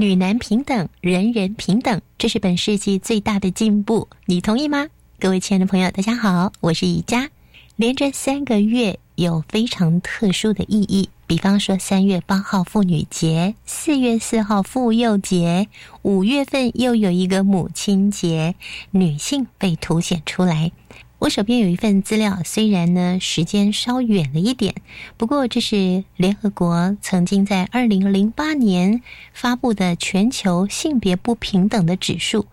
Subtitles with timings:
[0.00, 4.86] 女男平等，人人平等，这是本世纪最大的进步，你同意吗？
[5.18, 7.28] 各位亲爱的朋友，大家好，我是宜佳。
[7.76, 15.68] 连着三个月有非常特殊的意义，比方说三月八号妇女节，四月四号妇幼节，
[16.00, 18.54] 五月份又有一个母亲节，
[18.92, 20.72] 女性被凸显出来。
[21.20, 24.74] 我手边有一份资料，虽然呢时间稍远了一点，
[25.18, 29.02] 不过这是联合国曾经在二零零八年
[29.34, 32.46] 发布的全球性别不平等的指数。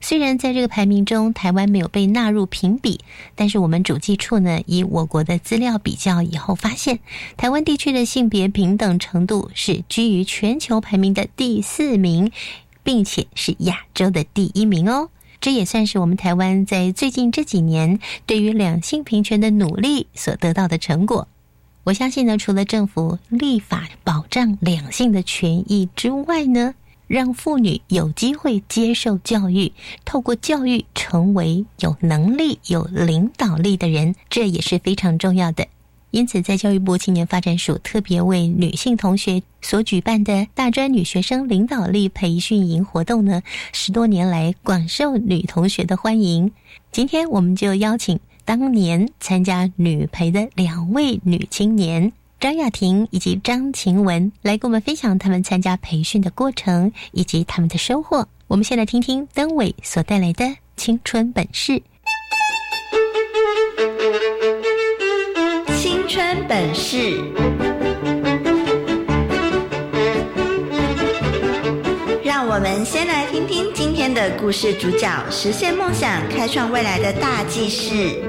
[0.00, 2.98] 虽然在这个排名中，台湾没有被纳入评比，
[3.36, 6.98] 但是我们主计处呢以我国的资料比较以后发现，
[7.36, 12.32] 台湾地区的性别平等程度是居于全球排名的第四名，
[12.82, 15.10] 并且是亚洲的第一名哦。
[15.40, 21.28] 这也算是我们台湾在最近这几年对于两性平权的努力所得到的成果。
[21.84, 26.74] 我相信呢，除了政府立法保障两性的权益之外呢，
[27.06, 29.72] 让妇女有机会接受教育，
[30.04, 35.66] 透过教育成为有能力、有领导力的人，这也是非常重要的。
[36.10, 43.42] 因此，在教育部青年发展署特别为女性同学所举办的大专女学生领导力培训营活动呢，
[43.72, 46.50] 十多年来广受女同学的欢迎。
[46.90, 58.26] 今天，我们就邀请当年参加女培的两位女青年张雅婷以及张晴雯来跟我们分享他们参加培训的过程以及他们的收获。
[58.46, 61.82] 我们先来听听邓伟所带来的青春本事。
[66.48, 66.96] 本事，
[72.24, 78.22] 让我们先来听听今天的故事主角实现梦想、开创未来的大计事。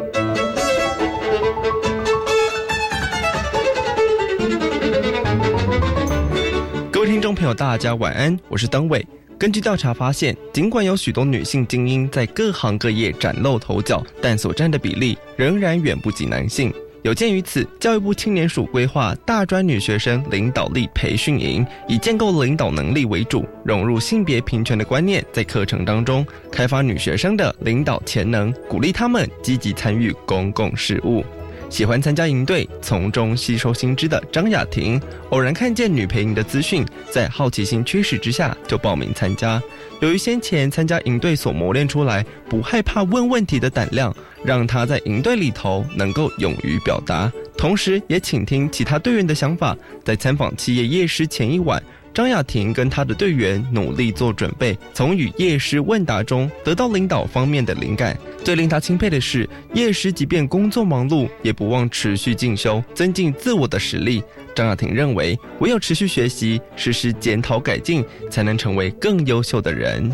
[6.92, 9.08] 各位听众朋友，大家晚安，我是登伟。
[9.40, 16.74] 根据调查发现，尽管有许多女性精英在各行各业崭露头角，但所占的比例仍然远不及男性。
[17.04, 31.24] 有鉴于此，教育部青年署规划大专女学生领导力培训营，以建构领导能力为主，融入性别平权的观念，在课程当中开发女学生的领导潜能，鼓励她们积极参与公共事务。
[31.70, 35.00] 喜欢参加营队，从中吸收新知的张雅婷，
[35.30, 39.62] 偶然看见女陪营的资讯，在好奇心驱使之下，就报名参加。
[40.02, 44.14] 由于先前参加营队所磨练出来不害怕问问题的胆量，
[44.44, 49.78] 让她在营队里头能够勇于表达，同时也倾听其他队员的想法。
[50.04, 51.82] 在参访企业夜市前一晚。
[52.20, 58.20] 张雅婷跟她的队员努力做准备，从与叶师问答中得到领导方面的灵感。
[58.44, 64.22] 最令她钦佩的是，叶师即便工作忙碌，也不忘持续进修，增进自我的实力。
[64.54, 70.12] 张雅婷认为，唯有持续学习，实施检讨改进，才能成为更优秀的人。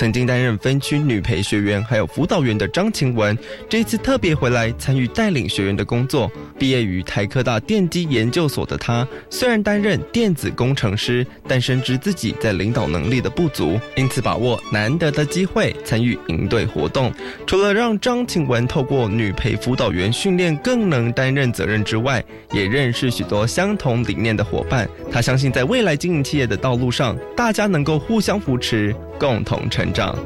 [0.00, 3.36] 曾经担任分区女培学员还有辅导员的张晴雯，
[3.68, 6.32] 这次特别回来参与带领学员的工作。
[6.58, 17.12] 毕业于台科大电机研究所的她，虽然担任电子工程师，但深知自己在领导能力的不足，因此把握难得的机会参与营队活动。
[17.46, 24.88] 除了让张晴雯透过女培辅导员训练更能担任责任之外，也认识许多相同理念的伙伴。
[25.12, 28.96] 她相信在未来经营企业的道路上，大家能够互相扶持。
[29.20, 30.16] 共同成长。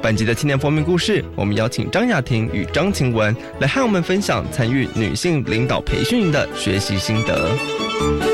[0.00, 8.33] 本集的青年封面故事，我们邀请张雅婷与张晴雯来和我们分享参与女性领导培训营的学习心得。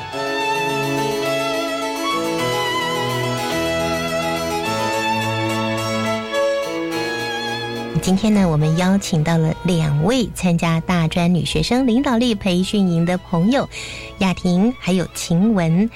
[8.01, 13.69] 今天呢，我们邀请到了两位参加大专女学生领导力培训营的朋友，
[14.17, 15.87] 雅婷还有晴雯。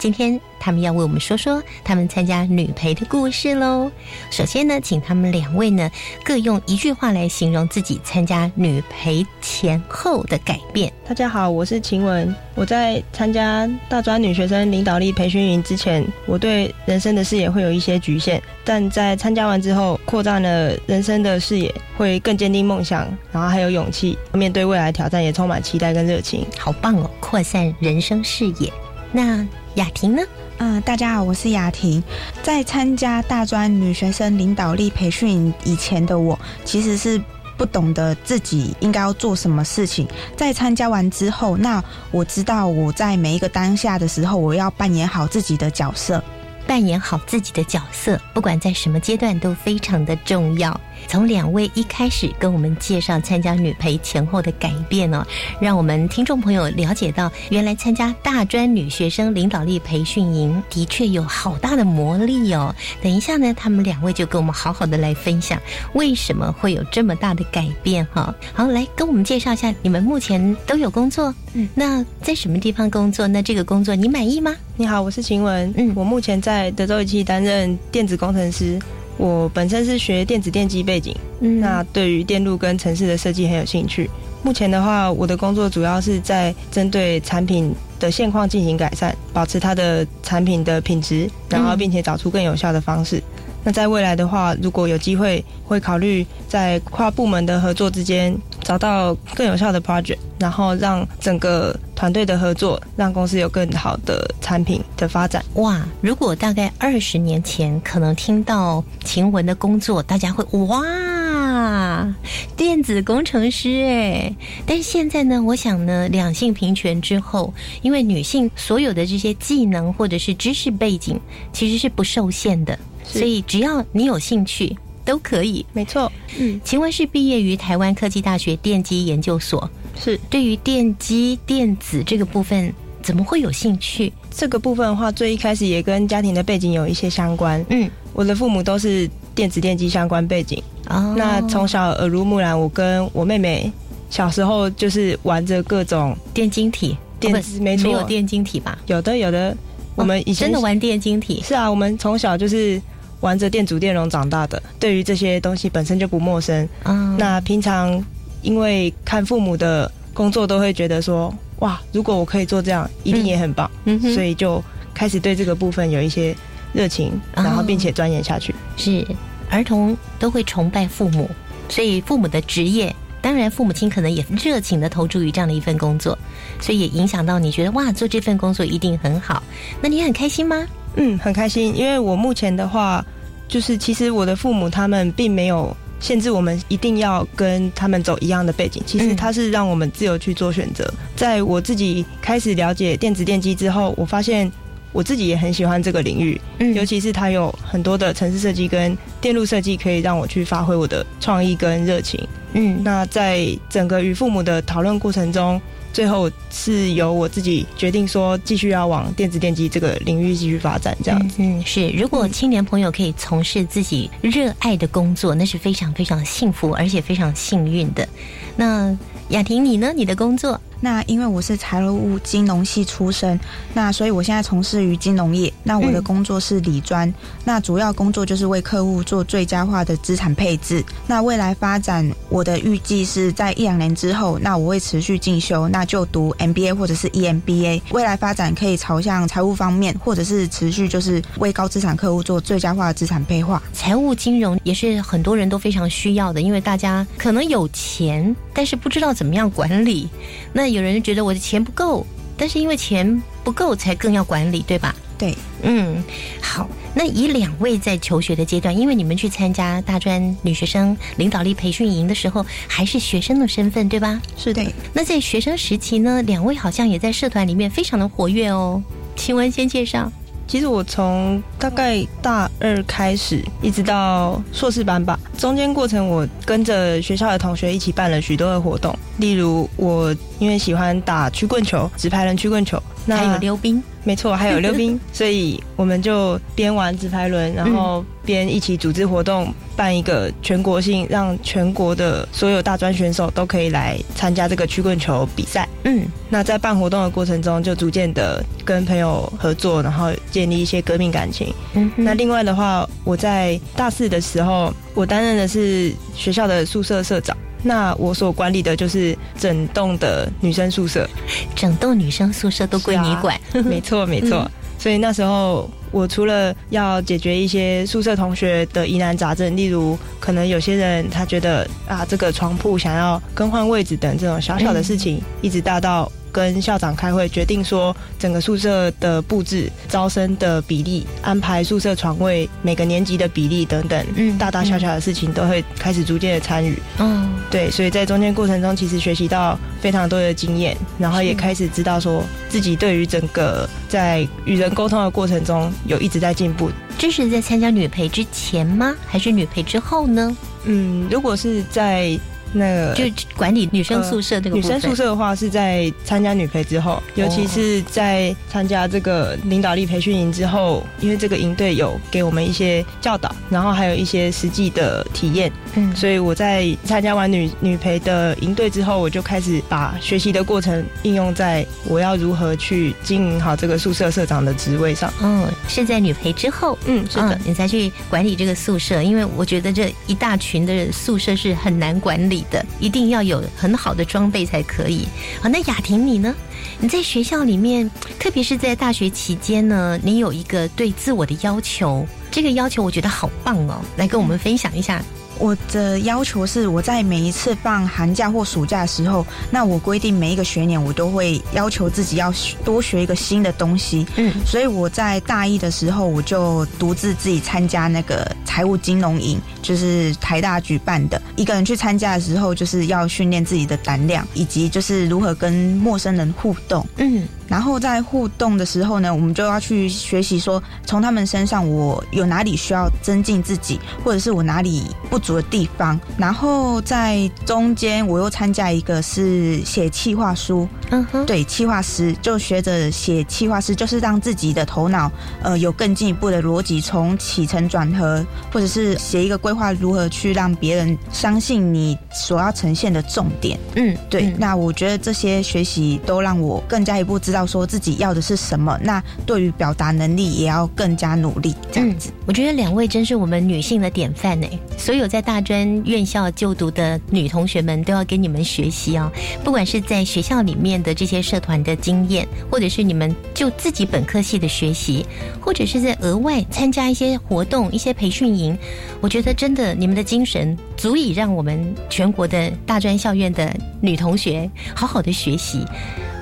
[0.00, 3.90] 今天他们要为我们说说他们参加女培的故事喽。
[4.30, 5.90] 首先呢，请他们两位呢
[6.24, 10.90] 各用一句话来形容自己参加女培前后的改变。
[11.06, 12.34] 大家好，我是晴雯。
[12.54, 26.46] 我在参加大专女学生领导力培训营之前，我对人生的视野会有一些局限，但在参加完之后，扩展了人生的视野，会更坚定梦想，然后还有勇气面对未来挑战，也充满期待跟热情。
[26.56, 28.72] 好棒哦，扩散人生视野。
[29.12, 29.46] 那
[29.80, 30.22] 雅婷呢？
[30.58, 32.02] 嗯，大家好，我是雅婷。
[32.42, 37.18] 在参加大专女学生领导力培训以前的我，其实是
[37.56, 40.06] 不懂得自己应该要做什么事情。
[40.36, 46.22] 在参加完之后，那我知道我在每一个当下的时候，我要扮演好自己的角色，
[46.66, 50.78] 扮演好自己的角色，不管在什么阶段都非常的重要。
[51.06, 55.26] 从两位一开始跟我们介绍参加女培前后的改变哦，
[55.60, 62.74] 让我们听众朋友了解到，原来参加大专女学生领导力培训营的确有好大的魔力哦。
[63.02, 65.60] 等一下呢，他们两位就跟我们好好的来分享
[65.94, 68.34] 为什么会有这么大的改变哈。
[68.52, 73.26] 好，来跟我们介绍一下，你们目前都有工作，嗯，那在什么地方工作？
[73.26, 74.54] 那这个工作你满意吗？
[74.76, 78.78] 你好，我是晴雯，嗯，我目前在德州仪器担任电子工程师。
[79.20, 81.14] 我本身是学电子电机背景，
[81.60, 84.08] 那对于电路跟城市的设计很有兴趣。
[84.42, 93.22] 目前的话，我的工作主要是在针对产品的现况进行改善，保持它的产品的品质，然后并且找出更有效的方式。
[93.62, 105.44] 那在未来的话，如果有机会，会考虑在跨部门的合作之间找到更有效的 project，然后让整个团队的合作，让公司有更好的产品的发展。
[105.54, 105.80] 哇！
[106.00, 112.14] 如果大概二十年前，可能听到晴雯的工作，大家会哇，
[112.56, 114.34] 电子工程师哎。
[114.64, 117.52] 但是现在呢，我想呢，两性平权之后，
[117.82, 121.20] 因为女性所有的这些技能或者是知识背景，
[121.52, 122.78] 其实是不受限的。
[123.12, 125.64] 所以只要你有兴趣，都可以。
[125.72, 129.68] 没错，嗯，请问是毕业于台湾科技大学电机研究所，
[129.98, 132.72] 是对于电机电子这个部分，
[133.02, 134.12] 怎么会有兴趣？
[134.30, 137.64] 这个部分的话，最一开始也跟家庭的背景有一些相关。
[137.68, 140.62] 嗯，我的父母都是电子电机相关背景。
[140.88, 143.70] 哦，那从小耳濡目染，我跟我妹妹
[144.08, 148.78] 小时候就是玩着各种电晶体，电子没错，没有电晶体吧？
[148.86, 149.56] 有的，有的。
[149.96, 151.42] 我们以前真的玩电晶体？
[151.44, 152.80] 是啊，我们从小就是。
[153.20, 156.68] 玩着电阻电容长大的，对于这些东西本身就不陌生。
[156.84, 158.02] 嗯，那平常
[158.42, 163.70] 因为看父母的工作，都会觉得说，哇，如果我可以做这样，一定也很棒。
[163.84, 164.62] 嗯，所以就
[164.94, 166.34] 开始对这个部分有一些
[166.72, 168.54] 热情，然后并且钻研下去。
[168.76, 169.06] 是，
[169.50, 171.28] 儿童都会崇拜父母，
[171.68, 176.18] 所以父母的职业，当然父母亲可能也热情的投注于这样的一份工作，
[176.60, 179.42] 所以也影响到你觉得哇，做这份工作一定很好。
[179.82, 180.66] 那你很开心吗？
[180.96, 183.04] 嗯，很开心，因为我目前的话，
[183.48, 190.92] 就是其实我的父母他们并没有限制我们一定要跟他们走一样的背景，其实他是让我们自由去做选择。
[191.14, 194.50] 在我自己开始了解电子电机之后，我发现
[194.92, 202.20] 我自己也很喜欢这个领域，嗯，尤其是它有很多的城市设计跟电路设计，可以让我去发挥我的创意跟热情。
[202.54, 205.60] 嗯，那在整个与父母的讨论过程中。
[205.92, 211.36] 最后是由我自己决定说，继续要往电子电机这个领域继续发展，这样子。
[211.38, 211.90] 嗯，是。
[211.90, 218.08] 如果青年朋友可以从事自己热爱的工作，那是非常非常幸福，而且非常幸运的。
[218.56, 218.96] 那
[219.28, 219.92] 雅婷，你呢？
[219.94, 220.60] 你的工作？
[220.80, 223.38] 那因为我是财务金融系出身，
[223.74, 225.52] 那所以我现在从事于金融业。
[225.62, 227.12] 那我的工作是理专，
[227.44, 230.82] 那主要工作就是为客户做最佳化的资产配置。
[231.06, 237.82] 那未来发展，我的预计是在一两年之后，那我会持续进修，那就读 MBA 或者是 EMBA。
[237.90, 243.62] 未来发展可以朝向财务方面，或者是持续就是为高资产客户做最佳化的资产配化。
[243.72, 250.08] 财务金融也是很多人都非常需要的，因为大家可能有钱，但是不知道怎么样管理。
[250.52, 254.94] 那有人觉得我的钱不够，但是因为钱不够，才更要管理，对吧？
[255.18, 256.02] 对，嗯，
[256.40, 256.68] 好。
[256.92, 264.20] 那以两位在求学的阶段，因为你们去参加大专女学生领导力培训营的时候，还是学生的身份，对吧？
[264.36, 264.64] 是的。
[264.92, 268.82] 那在学生时期呢，两位好像也在社团里面非常的活跃哦。
[269.14, 270.10] 请问先介绍。
[270.50, 283.80] 其实我从大概大二开始，一直到硕士班吧，中间过程我跟着学校的同学一起办了许多的活动，例如我因为喜欢打曲棍球，直排轮曲棍球，那还有溜冰。
[284.04, 295.68] 没错，还有溜冰， 所以我们就边玩直排轮，然后边一起组织活动，办一个全国性，让全国的所有大专选手都可以来参加这个曲棍球比赛。
[295.84, 301.52] 嗯，那在办活动的过程中，就逐渐的跟朋友合作，然后建立一些革命感情。
[301.74, 307.36] 嗯，那另外的话，我在大四的时候，我担任的是学校的宿舍社长。
[307.62, 311.08] 那我所管理的就是整栋的女生宿舍，
[311.54, 314.50] 整栋女生宿舍都归你管， 没错没错。
[314.78, 326.10] 所以那时候我除了要解决一些宿舍同学的疑难杂症，例如可能有些人他觉得啊这个床铺想要更换位置等这种小小的事情， 一直大到。
[326.30, 336.80] 跟校长开会，决定说整个宿舍的布置、招生的比例、安排宿舍床位、每个年级的比例等等，嗯，大大小小的事情都会开始逐渐的参与。
[336.98, 346.70] 嗯，对，所以在中间过程中，其实学习到非常多的经验，然后也开始知道说自己对于整个在与人沟通的过程中有一直在进步。
[346.98, 348.94] 这是在参加女培之前吗？
[349.06, 350.36] 还是女培之后呢？
[350.64, 352.18] 嗯，如果是在。
[352.52, 353.04] 那个就
[353.36, 375.12] 管理女生宿舍这个女生宿舍的话，是在参加女培之后，尤其是在参加这个领导力培训营之后，因为这个营队有给我们一些教导，然后还有一些实际的体验，嗯，所以我在参加完女女培的营队之后，我就开始把学习的过程应用在我要如何去经营好这个宿舍社长的职位上。
[375.22, 382.39] 嗯，是在女培之后，嗯，是的，你才去管理这个宿舍，因为我觉得这一大群的宿舍是很难管理。
[382.50, 385.06] 的一定要有很好的装备才可以。
[385.40, 386.34] 好，那雅婷你呢？
[386.78, 395.02] 你在学校里面，特别是在大学期间呢，你有一个对自我的要求，这个要求我觉得好棒哦，来跟我们分享一下。
[395.40, 402.32] 我的要求是，我在每一次放寒假或暑假的时候，那我规定每一个学年我都会要求自己要
[402.62, 404.06] 多学一个新的东西。
[404.16, 411.20] 嗯，所以我在大一的时候，我就独自自己参加那个财务金融营，就是台大举办的。
[411.36, 416.86] 一个人去参加的时候，就是要训练自己的胆量，以及就是如何跟陌生人互动。
[416.98, 417.26] 嗯。
[417.50, 425.98] 然后在互动的时候呢，我们就要去学习说，从他们身上我有哪里需要增进自己，或者是我哪里不足的地方。
[426.16, 435.10] 然后在中间，我又参加一个是写企划书，嗯哼，对，企划师就学着写企划师，就是让自己的头脑
[435.42, 443.58] 呃有更进一步的逻辑，从起承转合，或者是写一个规划，如何去让别人相信你所要呈现的重点。
[443.74, 444.32] 嗯，对。
[444.38, 447.39] 那我觉得这些学习都让我更加一步知道。
[447.40, 451.54] 要说自己要的是什么，那对于表达能力也要更加努力。
[451.72, 454.46] 这样子，我觉得两位真是我们女性的典范呢。
[454.76, 459.10] 所有在大专院校就读的女同学们都要跟你们学习哦。
[459.42, 465.06] 不管是在学校里面的这些社团的经验，或者是你们就自己本科系的学习，
[465.40, 468.56] 或者是在额外参加一些活动、一些培训营，
[469.00, 475.64] 我觉得真的你们的精神足以让我们全国的大专校院的女同学好好的学习。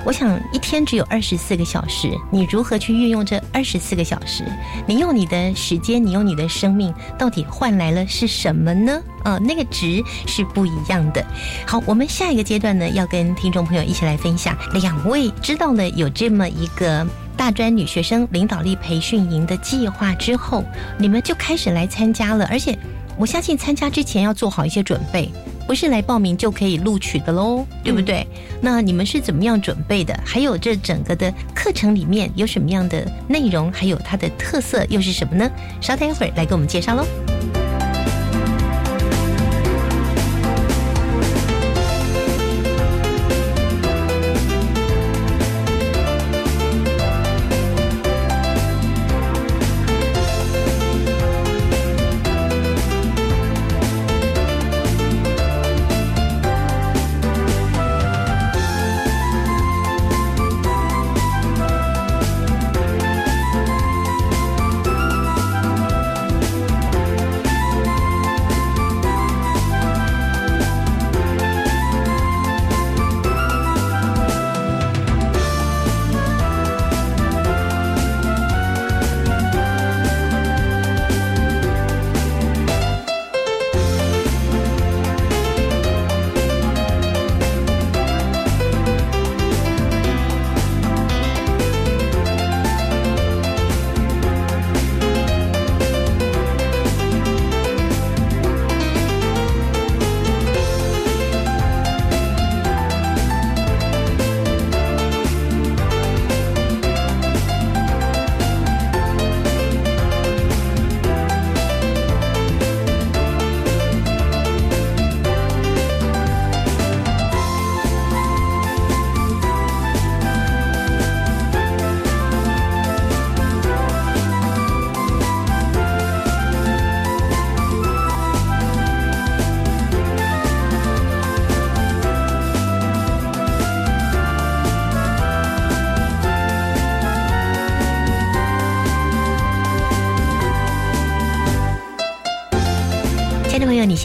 [0.08, 4.42] 我想一天只有二十四个小时，你如何去运用这二十四个小时？
[4.86, 9.02] 你用你的时间，你用你的生命，到底换来了是什么呢？
[9.22, 11.22] 啊，那个值是不一样的。
[11.66, 14.56] 好，我们下一个阶段呢，要跟听众朋友一起来分享。
[14.72, 20.64] 两位知道了有这么一个大专女学生领导力培训营的计划之后，
[20.96, 22.48] 你们就开始来参加了。
[22.50, 22.74] 而且，
[23.18, 25.30] 我相信参加之前要做好一些准备。
[25.68, 28.26] 不是来报名就可以录取的喽，对不对？
[28.62, 30.18] 那你们是怎么样准备的？
[30.24, 33.70] 还有这整个的课程里面有什么样的内容？
[33.70, 35.50] 还有它的特色又是什么呢？
[35.82, 37.04] 稍等一会儿来给我们介绍喽。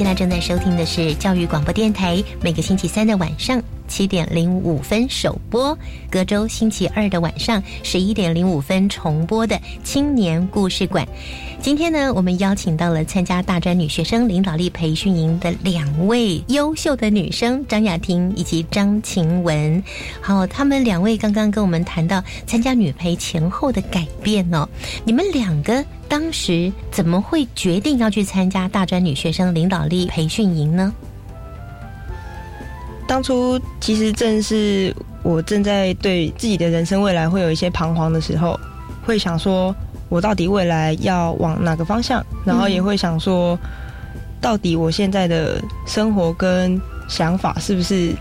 [0.04, 3.64] 现在正在收听的是教育广播电台，每个星期三的晚上。
[3.94, 5.78] 七点零五分首播，
[6.10, 11.08] 隔周星期二的晚上十一点零五分重播的青年故事馆。
[11.62, 19.84] 今天呢，我们邀请到了参加大专女学生领导力培训营的两位优秀的女生张雅婷以及张晴雯。
[20.20, 24.68] 好，他们两位刚刚跟我们谈到参加女培前后的改变哦。
[25.06, 30.92] 你们两个当时怎么会决定要去参加大专女学生领导力培训营呢？
[33.08, 38.60] 当初其实正是我正在对自己的人生未来会有一些彷徨的时候，
[39.06, 39.76] 会想说，
[40.10, 42.26] 我到底未来要往哪个方向？
[42.46, 43.58] 然后也会想说，
[44.42, 48.14] 到底我现在的生活跟想法是不是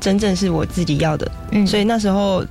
[0.00, 1.30] 真正是我自己要的？
[1.52, 2.44] 嗯，所以那时候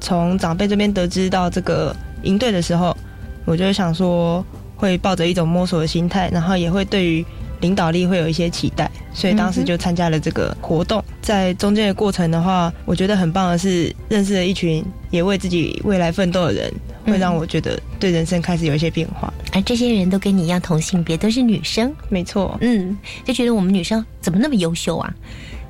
[0.00, 2.96] 从长辈这边得知到这个营队的时候，
[3.44, 4.44] 我就想说，
[4.76, 7.24] 会抱着一种摸索的心态，然后也会对于。
[7.60, 11.02] 领导力会有一些期待，所以当时就参加了这个活动。
[11.22, 16.72] 在中间的过程的话，我觉得很棒的是认识了一群也为自己未来奋斗的人，
[17.06, 19.32] 会让我觉得对人生开始有一些变化。
[19.52, 22.58] 而这些人都跟你一样同性别，都是女生，没错。
[22.60, 25.14] 嗯，就觉得我们女生怎么那么优秀啊？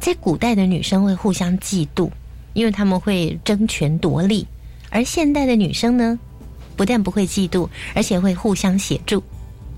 [0.01, 2.11] 在古代的女生会互相嫉妒，
[2.53, 4.45] 因为他们会争权夺利；
[4.91, 6.19] 而现代的女生呢，
[6.77, 9.23] 不但不会嫉妒，而且会互相协助。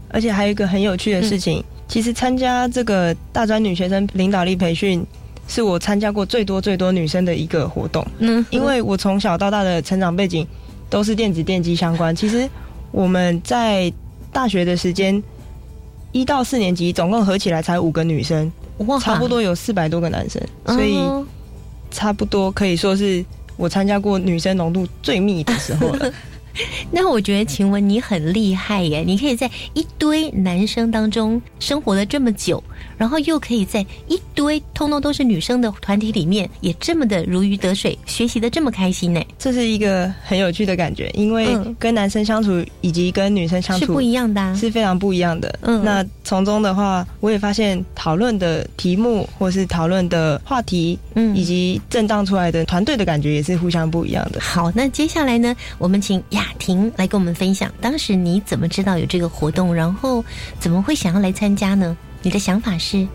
[0.09, 1.62] 而且还有一个很有趣的事情。
[1.88, 5.05] 其实参加这个大专女学生领导力培训，
[5.49, 8.07] 是我参加过最多最多女生的一个活动。
[8.18, 10.46] 嗯，因为我从小到大的成长背景
[10.90, 12.14] 都是电子电机相关。
[12.14, 12.49] 其实
[12.90, 13.92] 我们在
[14.33, 15.22] 大学的时间，
[16.12, 20.99] 一到四年级总共合起来才五个女生，哇，差不多有四百多个男生，所以
[21.90, 23.25] 差不多可以说是
[23.57, 26.12] 我参加过女生浓度最密的时候了。
[26.90, 29.03] 那我觉得晴雯你很厉害耶！
[29.07, 32.62] 你可以在一堆男生当中生活了这么久，
[32.98, 39.22] 然后又可以在一堆通通都是女生的团体里面，也这么的如鱼得水，学习的这么开心呢。
[39.38, 45.59] 这是一个很有趣的感觉，因为跟男生相处以及跟女生相处是不一样的，是非常不一样的。
[45.62, 54.40] 嗯，那从中的话，我也发现讨论的题目或是讨论的话题，嗯，以及震荡出来的团队的感觉也是互相不一样的。
[54.40, 56.44] 好，那接下来呢，我们请雅。
[56.59, 60.24] 婷来跟我们分享，当时你怎么知道有这个活动，然后
[60.59, 61.96] 怎么会想要来参加呢？
[62.27, 63.07] 你的想法是？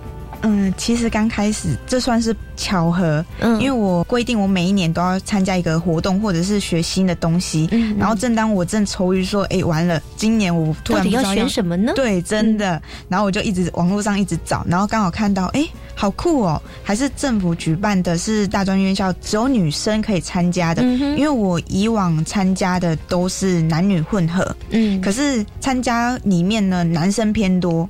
[0.43, 11.91] 嗯，其实刚开始这算是巧合，嗯，因为我规定我每一年都要参加一个活动或者是学新的东西，嗯，然后正当我正愁于说，哎，完了，今年我突然要选什么呢？
[11.93, 27.87] 对，真的，然后我就一直网络上一直找，然后刚好看到，哎，好酷哦，还是政府举办的是大专院校，只有女生可以参加的，因为我以往参加的都是男女混合，嗯，可是参加里面呢，男生偏多。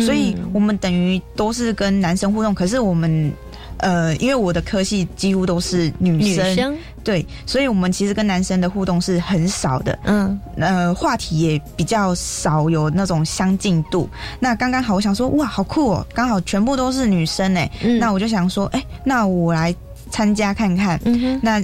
[0.00, 3.32] 所以我们等于都是跟男生互动，可是我们，
[3.78, 14.08] 呃，因为我的科系几乎都是女生，对，所以我们其实跟男生的互动是很少的，嗯，呃，话题也比较少有那种相近度。
[14.40, 19.74] 那刚刚好，我想说，哇，好酷哦，刚好全部都是女生哎，那我就想说，哎，那我来
[20.10, 21.62] 参加看看，嗯那。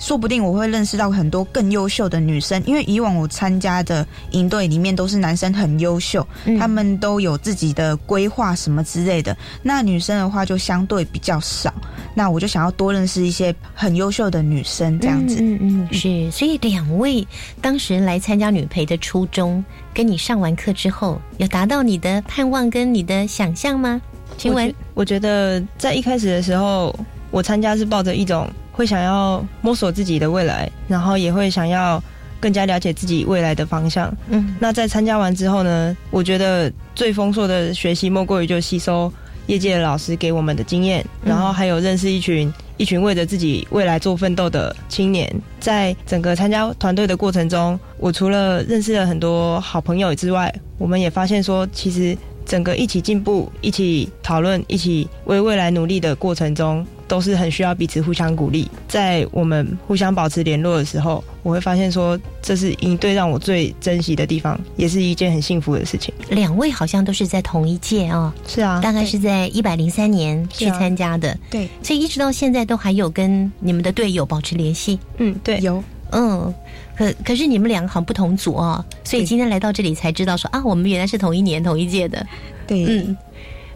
[0.00, 6.26] 说不定我会认识到很多更优秀的女生，因为以往我参加的营队里面都是男生很优秀，
[6.58, 9.36] 他们都有自己的规划什么之类的。
[9.62, 11.72] 那女生的话就相对比较少，
[12.14, 15.36] 那我就想要多认识一些很优秀的女生，这样子。
[15.40, 16.30] 嗯嗯，是。
[16.30, 17.24] 所以两位
[17.60, 24.00] 当时来参加女培的初衷，跟你上完课之后，有达到你的盼望跟你的想象吗？
[24.38, 26.98] 请问，我觉得在一开始的时候，
[27.30, 28.48] 我参加是抱着一种。
[28.72, 32.02] 会想要摸索自己的未来，然后也会想要
[32.38, 34.12] 更加了解自己未来的方向。
[34.28, 35.96] 嗯，那在参加完之后呢？
[36.10, 39.12] 我觉得最丰硕的学习莫过于就吸收
[39.46, 45.30] 业界的老师给我们的经验，然后还有认识一群一群为着自己未来做奋斗的青年。
[45.58, 56.86] 在整个参加团队的过程中，我除了认识了很多好朋友之外，我们也发现说，其实整个一起进步、一起讨论、一起为未来努力的过程中。
[57.10, 66.14] 都是很需要彼此互相鼓励，在我们互相保持联络的时候，我会发现说，这是应对让我最珍惜的地方，也是一件很幸福的事情。
[66.28, 74.96] 两位好像都是在同一届哦，是啊，大概是在一百零三年去参加的，对，所以一直到现在都还有跟你们的队友保持联系。
[75.16, 76.54] 嗯，对，有，嗯，
[76.96, 82.24] 可可是你们两个好像不同组哦，所以今天来到这里才知道说啊，我们原来是同一年同一届的，
[82.68, 83.16] 对，嗯，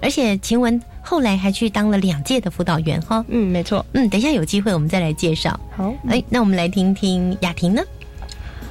[0.01, 0.81] 而且晴雯。
[1.04, 5.60] 后来还去当了两届的辅导员哈，嗯，没错，嗯，等一下有机会我们再来介绍。
[5.76, 7.82] 好，哎，那我们来听听雅婷呢？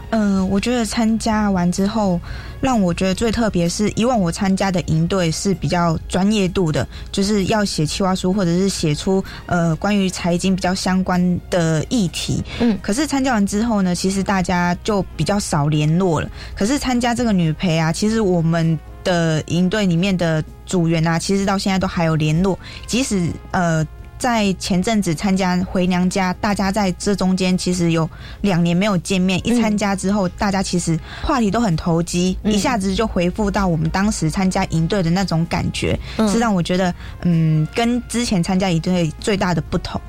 [0.10, 2.20] 嗯，我觉得参加完之后，
[2.62, 12.44] 让我觉得最特别是，以往我参加的营队是比较专业度的，就是要写企划书或者是写出呃关于财经比较相关的议题。
[12.60, 16.30] 嗯，可是参加完之后呢，其实大家就比较少联络了。
[16.56, 23.86] 可是参加这个女陪啊，其实我们的营队里面的组员啊，其实到现在都还有联络，即使呃。
[24.20, 29.38] 在前阵子参加回娘家，大家在这中间其实有两年没有见面。
[29.46, 36.00] 一参加之后，大家其实话题都很投机，一下子就回复到我们当时参加营队的那种感觉，
[36.32, 40.00] 是让我觉得，嗯，跟之前参加营队最大的不同。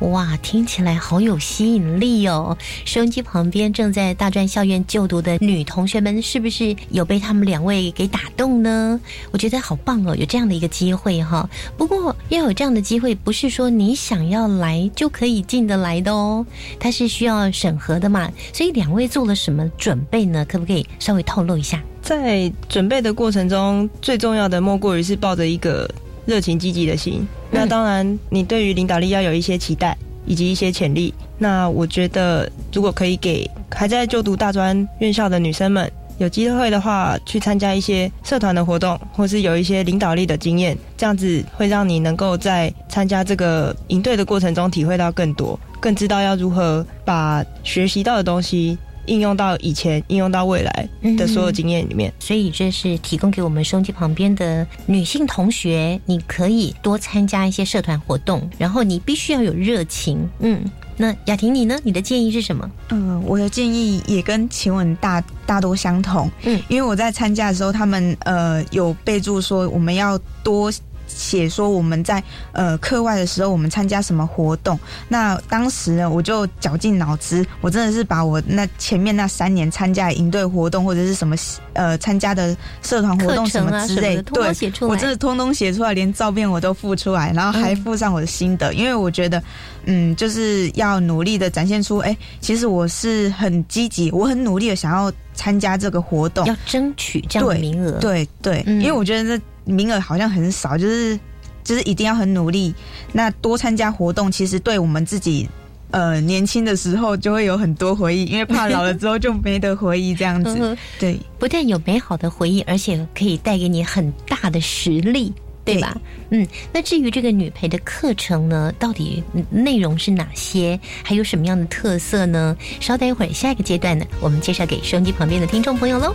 [0.00, 2.56] 哇，听起来好有吸引力哦！
[2.84, 9.00] 收音机旁边正在大专校院就读的女同学们，是不是有被他们两位给打动呢？
[9.30, 11.48] 我觉得好棒哦，有这样的一个机会哈。
[11.78, 16.44] 不过要有这样的机会，不是说你想要来就可以进得来的哦，
[16.78, 18.30] 它是需要审核的嘛。
[18.52, 20.44] 所以两位做了什么准备呢？
[20.44, 21.82] 可不可以稍微透露一下？
[22.02, 25.88] 在准备的过程中，最重要的莫过于是抱着一个。
[26.26, 31.12] 热情积极的心，那当然，你对于领导力要有一些期待以及一些潜力。
[31.38, 48.78] 那我觉得，如果可以给还在就读大专院校的女生们有机会的话，去参加一些社团的活动，或是有一些领导力的经验，这样子会让你能够在参加这个营队的过程中体会到更多，更知道要如何把学习到的东西。
[49.06, 60.28] 应用到以前，应用到未来的所有经验里面，所以这是提供给我们收音机旁边的女性同学，你可以多参加一些社团活动，然后你必须要有热情。
[60.40, 60.62] 嗯，
[60.96, 61.78] 那雅婷你呢？
[61.82, 62.70] 你的建议是什么？
[62.90, 66.30] 嗯，我的建议也跟晴雯大大多相同。
[66.44, 70.72] 嗯，因为我在参加的时候，他们呃有备注说我们要多。
[71.14, 72.22] 写说我们在
[72.52, 74.78] 呃课外的时候，我们参加什么活动？
[75.08, 81.36] 那当时呢，我就绞尽脑汁，我真的是把我那前面那三年参加营队活动或者是什么
[81.74, 84.48] 呃参加的社团活动什么之类，对，
[84.80, 89.42] 我真的通通写出来，连照片我都附出来，然后还附上我的心得，因为我觉得，
[89.84, 99.44] 嗯，就是要努力的展现出，哎，其实我是很积极，我很努力的想要参加这个活动，要争取这样的名额，对对，因为我觉得这。
[99.64, 101.18] 名额好像很少，就是
[101.62, 102.74] 就是一定要很努力，
[103.12, 105.48] 那多参加活动，其实对我们自己，
[105.90, 110.76] 呃，年轻的时候就会有很多回忆，因为怕老了之后就没得回忆这样子。
[110.98, 115.32] 对，不但有美好的回忆，而且可以带给你很大的实力，
[115.64, 115.96] 对吧？
[116.30, 122.56] 嗯，那至于这个女陪的课程呢，到底内容是哪些，还有什么样的特色呢？
[122.80, 126.14] 稍待一会儿，下一个阶段呢，我们介绍给收音机旁边的听众朋友喽。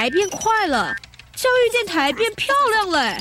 [0.00, 0.96] 台变快了，
[1.36, 3.14] 教育电台变漂亮了，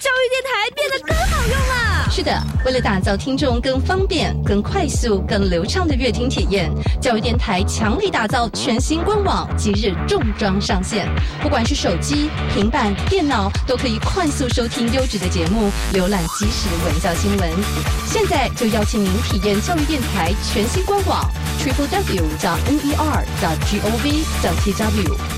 [0.00, 2.10] 教育电台变得更好用了。
[2.10, 11.06] 是的，为了打造听众更方便、更快速、更流畅的阅听体验，教育电台强力打造全新官网，即日重装上线。
[11.40, 17.48] 不管是手机、平板、电脑，都可以快速收听优质的节目，浏览即时文教新闻。
[18.08, 21.24] 现在就邀请您体验教育电台全新官网
[21.60, 22.24] ：triple w.
[22.40, 23.24] 叫 n e r.
[23.40, 24.24] 叫 g o v.
[24.42, 25.37] 叫 t w。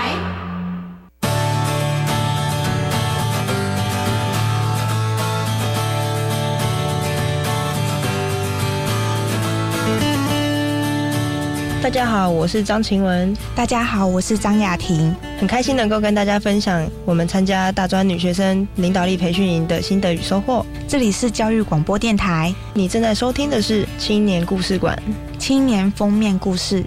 [11.81, 13.35] 大家好，我是张晴雯。
[13.55, 15.13] 大家好，我是张雅婷。
[15.39, 20.63] 很开心能够跟大家分享我们参加大专女学生领导力培训营的心得与收获。
[20.87, 24.95] 这里是教育广播电台，你正在收听的是青年故事馆
[25.39, 26.85] 青年封面故事。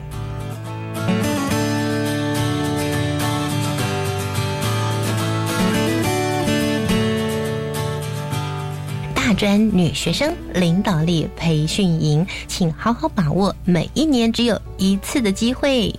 [9.45, 15.95] 专女学生领导力培训营，请好好把握每一年只有一次的机会。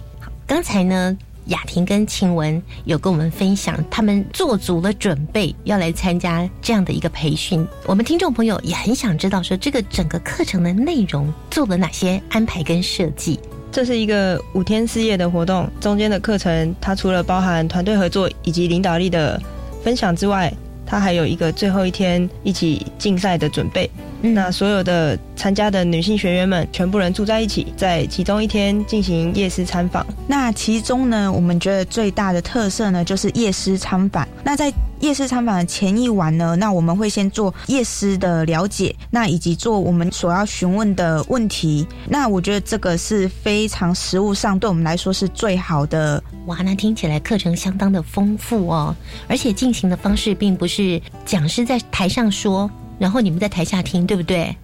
[0.48, 7.64] 刚才呢，雅婷跟晴雯有跟我们分享，他们做足了准备要来参加这样的一个培训。
[7.86, 13.40] 我们听众朋友也很想知道，说这个整个课程的内容做了哪些安排跟设计？
[13.72, 19.40] 这是一个五天四夜的活动，中间的课程它除了包含团队合作以及领导力的
[19.84, 20.52] 分享之外。
[20.86, 23.90] 他还有一个最后一天一起竞赛的准备，
[24.34, 30.06] 那所有的参加的女性学员们，全部人住在一起，在其中一天进行夜师参访。
[30.28, 34.28] 那其中呢，我们觉得最大的特色呢，就是夜师参访。
[34.44, 41.86] 那在夜市参访的前一晚呢，那我们会先做夜师的了解，那以及做我们所要询问的问题。
[42.08, 46.22] 那我觉得这个是非常实物上对我们来说是最好的。
[46.46, 48.96] 哇，那听起来课程相当的丰富哦，
[49.28, 54.56] 而且进行的方式并不是讲师在台上说，然后你们在台下听，对不对？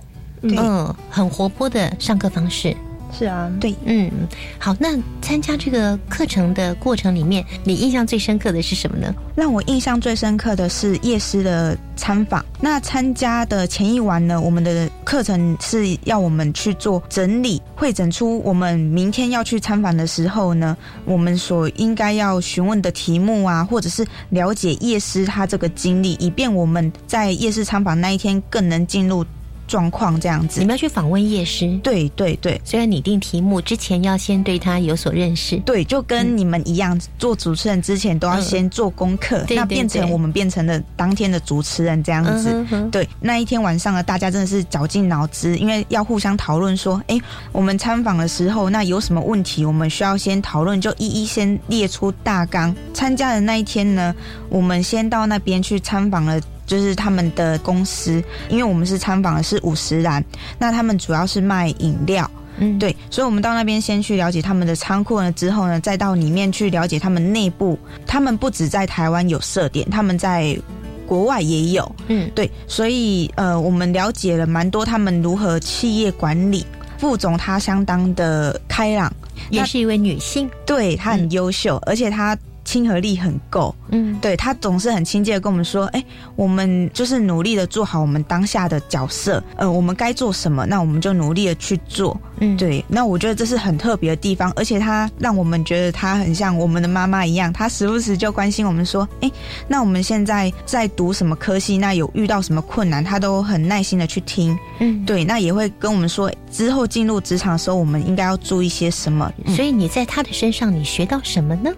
[0.41, 2.75] 嗯，很活泼的上课方式。
[3.17, 4.09] 是啊，对，嗯，
[4.57, 9.13] 好，那参加这个课程的过程里面，你印象最深刻的是什么呢？
[9.35, 12.43] 让我印象最深刻的是夜师的参访。
[12.59, 29.25] 那参加的前一晚呢，我们的课程是要我们去做整理，会诊出我们明天要去参访的时候呢，我们所应该要询问的题目啊，或者是了解夜师他这个经历，以便我们在夜市参访那一天更能进入。
[29.71, 32.59] 状况这样子，你们要去访问夜师，对对对。
[32.65, 42.65] 所以拟定题目之前要先对他有所认识，对，就跟你们一样，做主持人之前都要先做功课，那变成我们变成了当天的主持人这样子。
[42.91, 47.17] 对，那一天晚上呢，大家真的是绞尽脑汁，因为要互相讨论说，哎，
[47.53, 52.75] 我们参访的时候，那有什么问题，我们需要先讨论，就一一先列出大纲。
[52.93, 54.13] 参加的那一天呢，
[54.49, 56.37] 我们先到那边去参访了。
[56.71, 60.23] 就是他们的公司，因为我们是参访的是五十岚，
[60.57, 67.77] 那他们主要是卖饮料，嗯，对，所以我们到那边先去了解他们的仓库呢，之后呢，再到里面去了解他们内部。
[68.07, 70.57] 他们不止在台湾有设点，他们在
[71.05, 76.65] 国外也有，嗯，对，所以呃，我们了解了蛮多他们如何企业管理。
[76.99, 79.13] 副总他相当的开朗，
[79.49, 82.37] 也是一位女性，对她很优秀，而且她。
[82.71, 86.01] 亲和力很够，嗯，对他总是很亲切的跟我们说，哎，
[86.37, 99.29] 我们就是努力的做好我们当下的角色，呃，我们该做什么，那我们就努力的去做，嗯，对，那我觉得这是很特别的地方，而且他让我们觉得他很像我们的妈妈一样，他时不时就关心我们说，哎，
[99.67, 109.29] 那我们现在在读什么科系，那有遇到什么困难，他都很耐心的去听，嗯，对，那也会跟我们说，之后进入职场的时候，我们应该要注意些什么。
[109.47, 111.69] 所以你在他的身上，你学到什么呢？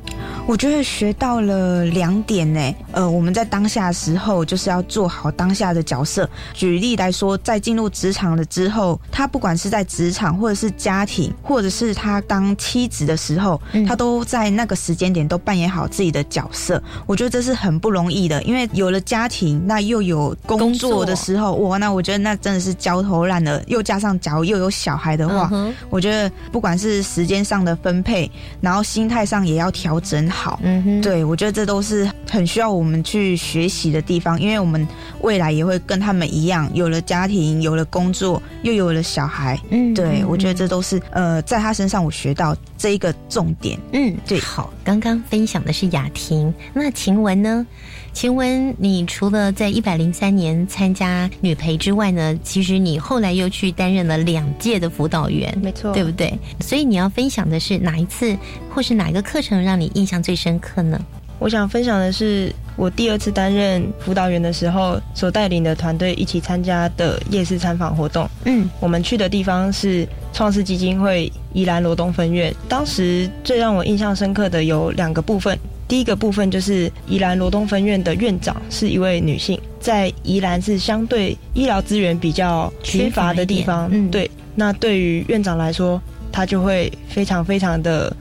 [0.45, 0.82] 我觉得。
[0.83, 2.75] 学到了两点呢。
[2.91, 6.29] 呃，我们在当下的时候就是要做好当下的角色。
[6.53, 16.81] 举例来说，在进入职场了之后，他不管是在职场，或者是家庭，或者是他当妻子的时候，他都在那个时间点都扮演好自己的角色。
[17.05, 23.61] 我觉得这是很不容易的，因为有了家庭，那又有工作的时候，哇，那我觉得那真的是焦头烂额。
[23.67, 25.49] 又加上假如又有小孩的话，
[25.89, 28.29] 我觉得不管是时间上的分配，
[28.61, 30.59] 然后心态上也要调整好。
[30.63, 34.87] 嗯哼，对我觉得这都是很需要我们去学习的地方，因为我们
[35.21, 39.59] 未来也会跟他们一样，有了家庭，有了工作，又有了小孩。
[39.69, 43.77] 嗯，对我觉得这都是呃，在他身上我学到这一个重点。
[43.91, 44.39] 嗯，对。
[44.39, 47.65] 好，刚刚分享的是雅婷，那晴雯呢？
[48.13, 56.31] 晴雯，你除了在一百零三年参加女培之外呢，其实你后来又去担任了两届的辅导员，没错，对不对？
[56.61, 58.37] 所以你要分享的是哪一次，
[58.69, 60.99] 或是哪一个课程让你印象最深刻呢？
[61.39, 68.29] 我想分享的是我第二次担任辅导员的时候，所带领的团队一起参加的夜市参访活动。
[68.45, 72.53] 嗯，我们去的地方是创世基金会宜兰罗东分院。
[72.69, 75.57] 当时最让我印象深刻的有两个部分。
[75.87, 84.29] 第一个部分就是宜兰罗东分院的院长是一位女性，在宜兰是相对医疗资源比较缺乏的地方，嗯，对。
[84.55, 88.15] 那对于院长来说，他就会非常非常的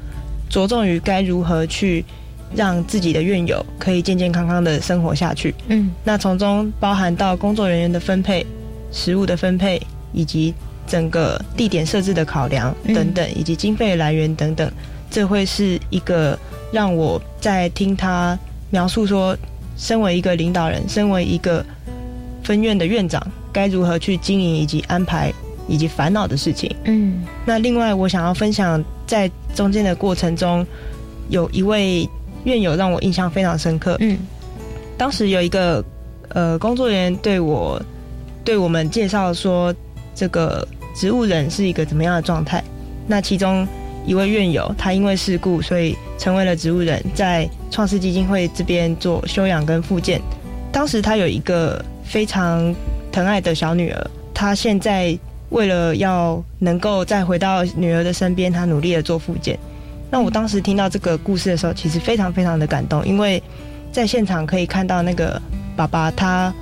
[0.51, 2.05] 着重于该如何去
[2.55, 5.91] 让自己的院友可以健健康康的生活下去，嗯。
[6.05, 8.45] 那从中包含到工作人员的分配、
[8.91, 9.81] 食物的分配，
[10.13, 10.53] 以及
[10.87, 14.71] 整个地点设置的考量等等，以及经费来源等等，
[15.11, 16.39] 这会是一个。
[16.73, 18.37] 让我在听他
[18.71, 19.37] 描述说，
[19.77, 21.65] 身为一个领导人，身为一个
[22.43, 25.31] 分院的院长，该如何去经营以及安排
[25.69, 26.75] 以及烦恼的事情。
[26.85, 30.67] 嗯，那另外我想要分享，在中间的过程中，
[31.29, 32.09] 有一位
[32.45, 33.97] 院友让我印象非常深刻。
[34.01, 34.19] 嗯，
[34.97, 35.85] 当时有一个
[36.31, 37.81] 呃工作人员对我
[38.43, 39.75] 对我们介绍说，
[40.15, 42.65] 这个植物人是一个怎么样的状态？
[43.07, 43.69] 那其中。
[44.05, 50.21] 一位院友，他因为事故，所以成为了植物人，在创世基金会这边做修养跟复健。
[50.73, 52.75] 当时他有一个非常
[53.13, 55.17] 疼爱的小女儿，他现在
[55.51, 59.59] 为了要能够再回到女儿的身边，他努力的做复健。
[60.11, 63.43] 那我当时听到这个故事的时候，其实非常非常的感动，因为
[63.93, 65.41] 在现场可以看到那个
[65.77, 66.53] 爸爸，他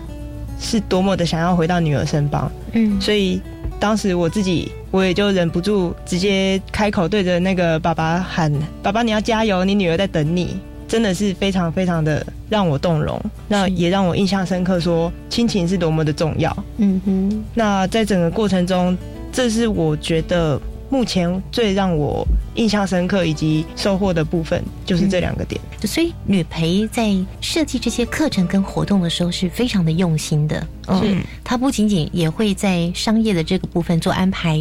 [0.60, 2.50] 是多么的想要回到女儿身旁。
[2.72, 3.40] 嗯，所以
[3.78, 4.70] 当时我自己。
[4.90, 10.56] 我也就忍不住直接开口对着那个爸爸喊：“爸爸，你要加油，你女儿在等你。”
[10.88, 16.64] 真的是非常非常的让我动容，那也让我印象深刻，说亲情是多么的重要。
[16.78, 18.98] 嗯哼，那在整个过程中，
[19.32, 20.60] 这是我觉得。
[20.90, 22.26] 目前最让我
[22.56, 25.60] 印象深刻以及收获的部分，就是这两个点。
[25.84, 30.66] 所以女培在设计这些课程跟活动的时候，是非常的用心的。
[30.88, 34.60] 嗯，她不仅仅也会在商业的这个部分做安排，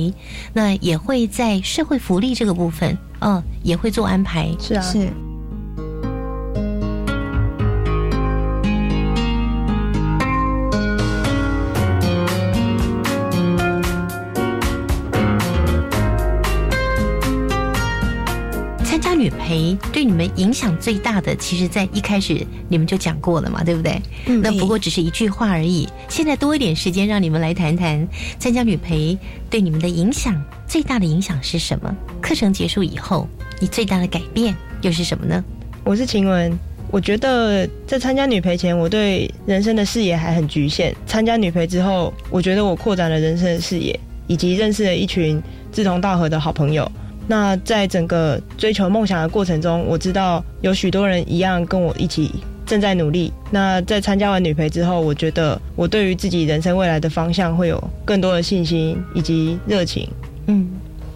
[0.54, 4.50] 那也会在社会福利这个部分，嗯，也会做安排。
[4.60, 5.10] 是啊，是。
[19.50, 24.00] 培对你们影响最大的，其实，在一开始你们就讲过了嘛，对不对？
[24.28, 24.40] 嗯。
[24.44, 25.90] 那不过只是一句话而已。
[26.08, 28.08] 现在多一点时间，让你们来谈谈
[28.38, 29.18] 参加女培
[29.50, 31.92] 对你们的影响最大的影响是什么？
[32.22, 33.28] 课程结束以后，
[33.60, 35.44] 你最大的改变又是什么呢？
[35.84, 36.56] 我是晴雯，
[36.92, 40.96] 我觉得在参加女培前，我对人生的视野还很局限。
[41.08, 46.90] 参加女培之后，我觉得我扩展了人生的视野，以及认识了一群志同道合的好朋友。
[47.30, 52.32] 那在整个追求梦想的过程中，我知道有许多人一样跟我一起
[52.66, 53.32] 正在努力。
[53.52, 60.10] 那在参加完女培之后，我觉得我对于自己人生未来的方向会有更多的信心以及热情。
[60.48, 60.68] 嗯，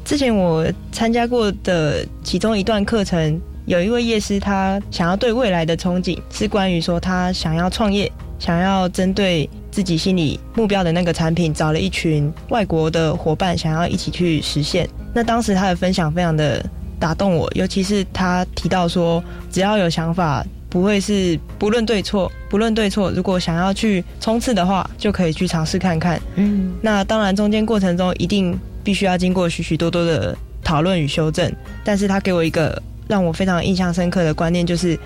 [0.06, 14.88] 之前我参加过的其中一段课程，有一位业师，他想要对未来的憧憬是关于说他想要创业，想要针对自己心里目标的那个产品，找了一群外国的伙伴，想要一起去实现。
[15.14, 16.64] 那当时他的分享非常的
[17.00, 26.20] 打动我，尤其是他提到说，只要有想法，不会是不论对错，不论对错，如果想要去冲刺的话，就可以去尝试看看。
[26.36, 31.54] 嗯，那当然中间过程中一定必须要经过许许多多的讨论与修正，
[31.84, 34.98] 但是他给我一个让我非常印象深刻的观念，就是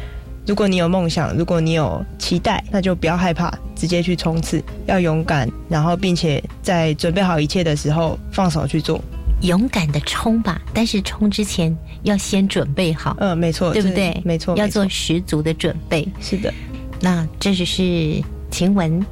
[0.45, 9.01] 如果你有梦想，如果你有期待，那就不要害怕，直接去冲刺，要勇敢，然后并且在准备好一切的时候放手去做。
[9.41, 13.15] 勇敢的冲吧，但是冲之前要先准备好。
[13.19, 14.19] 嗯，没错，对不对？
[14.25, 16.07] 没错，要做十足的准备。
[16.19, 16.53] 是的，
[16.99, 19.05] 那这就是晴雯，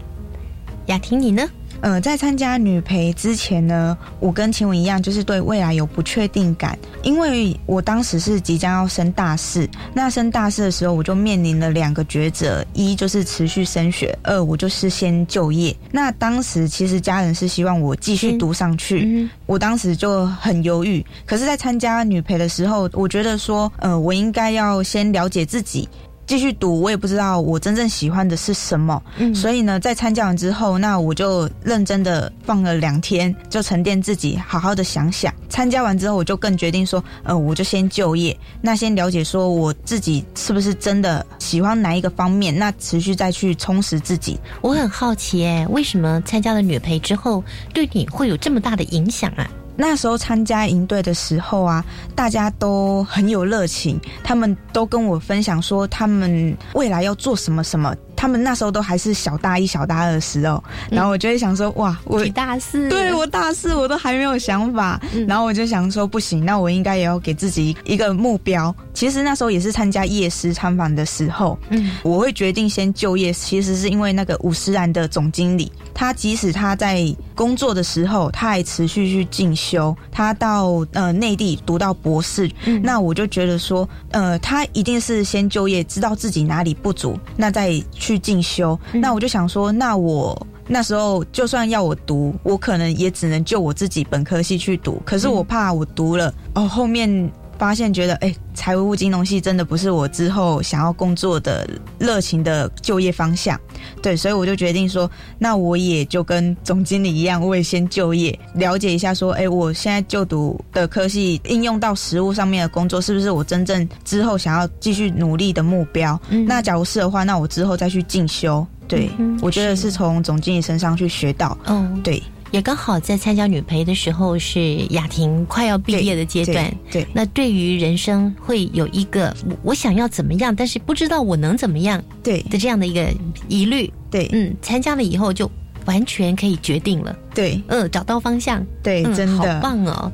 [0.88, 1.48] 雅婷你呢？
[1.86, 15.78] 呃，在参加女培之前呢，我跟晴雯一样，就是对未来有不确定感，因为我当时是即将要升大四，那升大四的时候，我就面临了两个抉择：一就是持续升学，二我就是先就业。
[15.92, 21.06] 那当时其实家人是希望我继续读上去，我当时就很犹豫。
[21.24, 25.88] 可是，在参加女培的时候，我觉得说，呃，我应该要先了解自己。
[26.26, 35.34] 继续读，我也不知道我真正喜欢的是什么，嗯，所以呢，在参加完之后，那我就认真的放了两天，就沉淀自己，好好的想想。
[35.50, 44.40] 参加完之后，我就更决定说，呃，我就先就业，那先了解说我自己是不是真的喜欢哪一个方面，那持续再去充实自己。
[44.62, 49.48] 我很好奇，哎，为什么参加了女培之后，对你会有这么大的影响啊？
[49.78, 51.84] 那时候参加营队的时候啊，
[52.16, 57.96] 大家都很有热情，他们都跟我分享说他们未来要做什么什么。
[58.26, 65.00] 他们那时候都还是小大一、小大二的时候，然后我就会想说，哇，我大四，对我大四，我都还没有想法。
[65.28, 68.76] 然后我就想说，不行，那我应该也要给自己一个目标。
[68.96, 77.06] 其实那时候也是参加夜师参访的时候，嗯，我会决定先就业，其实是因为那个五十岚的总经理，他即使他在
[77.36, 82.50] 工作的时候，他还持续去进修，他到呃内地读到博士，
[82.82, 87.72] 那我就觉得说，呃，他一定是先就业，知道自己哪里不足，那再。
[87.92, 95.02] 去进修，那我就想说，那我那时候就算要我读，我可能也只能就我自己本科系去读。
[95.06, 97.32] 可是我怕我读了哦，后面。
[97.58, 103.60] 发现觉得，哎，财务金融系真的不是我之后想要工作的热情的就业方向，
[104.02, 116.20] 对，所以我就决定说，那我也就跟总经理一样，我也先就业，了解一下，说，哎，我现在就读的科系应用到实务上面的工作，是不是我真正之后想要继续努力的目标？
[116.48, 118.66] 那假如是的话，那我之后再去进修。
[118.88, 119.10] 对，
[119.42, 121.58] 我觉得是从总经理身上去学到。
[121.66, 122.22] 嗯，对。
[122.52, 126.74] 也刚好在参加女培的时候，是雅婷快要毕业的阶段。
[126.92, 133.14] 对，那对于人生会有一个我想要怎么样，但是不知道我能怎么样，对的这样的一个
[133.48, 133.92] 疑虑。
[134.10, 135.50] 对，嗯，参加了以后就
[135.86, 137.16] 完全可以决定了。
[137.34, 138.66] 对，嗯，找到方向。
[138.82, 140.12] 对，真的好棒哦。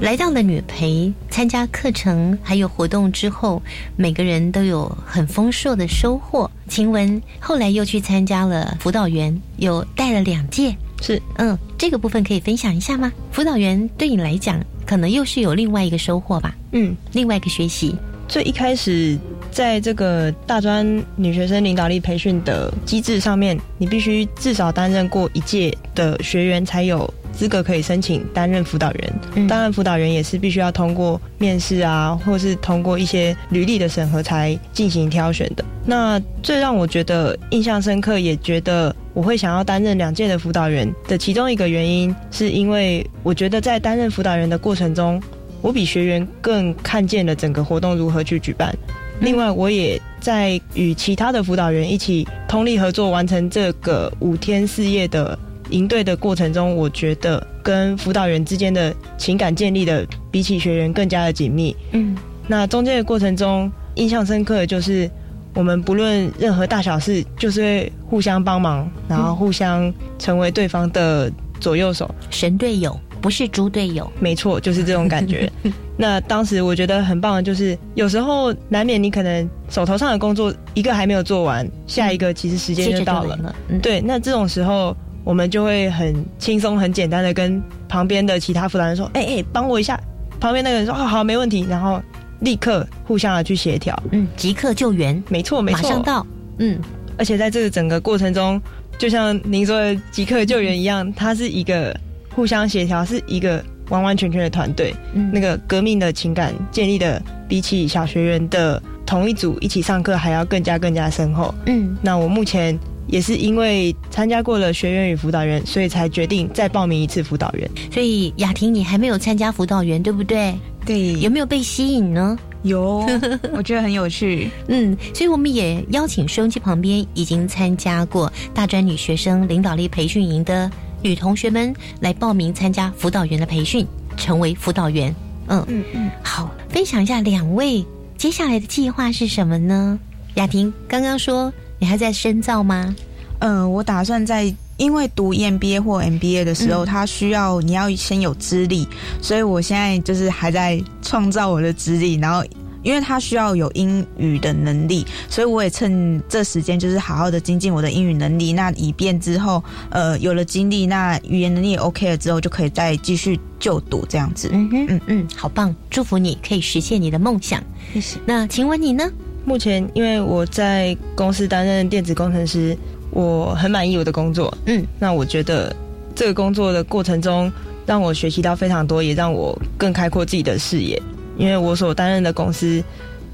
[0.00, 3.60] 来到了女培，参加课程还有活动之后，
[3.96, 6.48] 每个人都有很丰硕的收获。
[6.68, 13.12] 晴雯后来又去参加了辅导员，有带了两届，是嗯，这个部分可以分享一下吗？
[13.32, 16.54] 辅导员对你来讲，可能又是有另外一个收获吧？
[16.70, 17.94] 嗯，另外一个学习。
[18.28, 19.18] 最一开始，
[19.50, 20.86] 在这个大专
[21.16, 27.12] 女学生领导力培训的机制上面，你必须至少担任过一届的学员才有。
[27.38, 35.64] 资格可以申请担任辅导员，当然辅导员也是必须要通过面试啊，或是通过一些履历的审核才进行挑选的。
[35.86, 45.22] 那最让我觉得印象深刻，也觉得我会想要担任两届的辅导员的其中一个原因，是因为我觉得在担任辅导员的过程中，
[45.62, 48.76] 我比学员更看见了整个活动如何去举办。
[49.20, 55.38] 另外，我也在与其他的辅导员一起通力合作，完成这个五天四夜的。
[55.70, 61.76] 营队的过程中，我觉得跟辅导员之间的情感建立的比起学员更加的紧密。
[61.92, 62.16] 嗯，
[62.46, 65.10] 那中间的过程中，印象深刻的就是
[65.54, 74.10] 我们不论任何大小事，就是会互相帮忙，然后互相成为对方的左右手、神队友，不是猪队友。
[74.18, 75.50] 没错，就是这种感觉。
[76.00, 83.54] 那当时我觉得很棒的就是，有时候难免你可能手头上的工作一个还没有做完，下一个其实时间就到了。
[83.82, 84.96] 对，那这种时候。
[85.28, 90.00] 我们就会很轻松、很简单的跟旁边的其他辅导员说：“哎哎，帮我一下。”
[90.40, 92.00] 旁边那个人说：“哦好，没问题。”然后
[92.40, 96.26] 立刻互相的去协调，嗯，即刻救援，没错，没错，马上到，
[96.60, 96.80] 嗯。
[97.18, 98.58] 而且在这个整个过程中，
[98.96, 101.94] 就像您说的即刻救援一样，它是一个
[102.34, 104.94] 互相协调，是一个完完全全的团队。
[105.12, 111.54] 嗯，那个革命的情感建立的，比起小学员的同一组一起上课还要更加更加深厚。
[111.66, 112.78] 嗯，那我目前。
[113.08, 117.68] 也是因为参加过了学员与辅导员，所以才决定再报名一次辅导员。
[117.92, 120.54] 所以雅婷，你还没有参加辅导员，对不对？
[120.86, 121.14] 对。
[121.14, 122.38] 有没有被吸引呢？
[122.62, 123.06] 有，
[123.54, 124.50] 我觉得很有趣。
[124.66, 133.86] 嗯，所以我们也邀请收音机旁边已经参加过大专女学生领导力培训营的女同学们来报名参加辅导员的培训，
[134.16, 135.14] 成为辅导员。
[135.46, 136.10] 嗯嗯嗯。
[136.22, 137.84] 好，分享一下两位
[138.16, 139.98] 接下来的计划是什么呢？
[140.34, 142.94] 雅婷刚刚说你还在深造吗？
[143.40, 144.54] 嗯，我打算在。
[144.78, 148.86] 因为读 EMBA 或 MBA 的时候，他需要你要先有资历，
[149.20, 152.14] 所以我现在就是还在创造我的资历。
[152.14, 152.44] 然后，
[152.84, 158.52] 因为他需要有英语的能力，所以我也趁这时间就是好好的精进我的英语能力。
[158.52, 159.60] 那以便之后，
[159.90, 164.48] 呃，有了经历，那语言能力也 OK 了之后，就可以再继续就读这样子。
[164.52, 165.74] 嗯哼，嗯嗯，好棒！
[165.90, 167.60] 祝福你可以实现你的梦想。
[167.92, 168.20] 谢谢。
[168.24, 169.10] 那请问你呢？
[169.44, 172.76] 目前因为我在公司担任电子工程师。
[173.10, 175.74] 我很满意我的工作，嗯，那我觉得
[176.14, 177.50] 这个工作的过程中，
[177.86, 181.02] 让我学习到非常多，也让我更开阔自己的视野。
[181.38, 182.84] 因为我所担任的公司，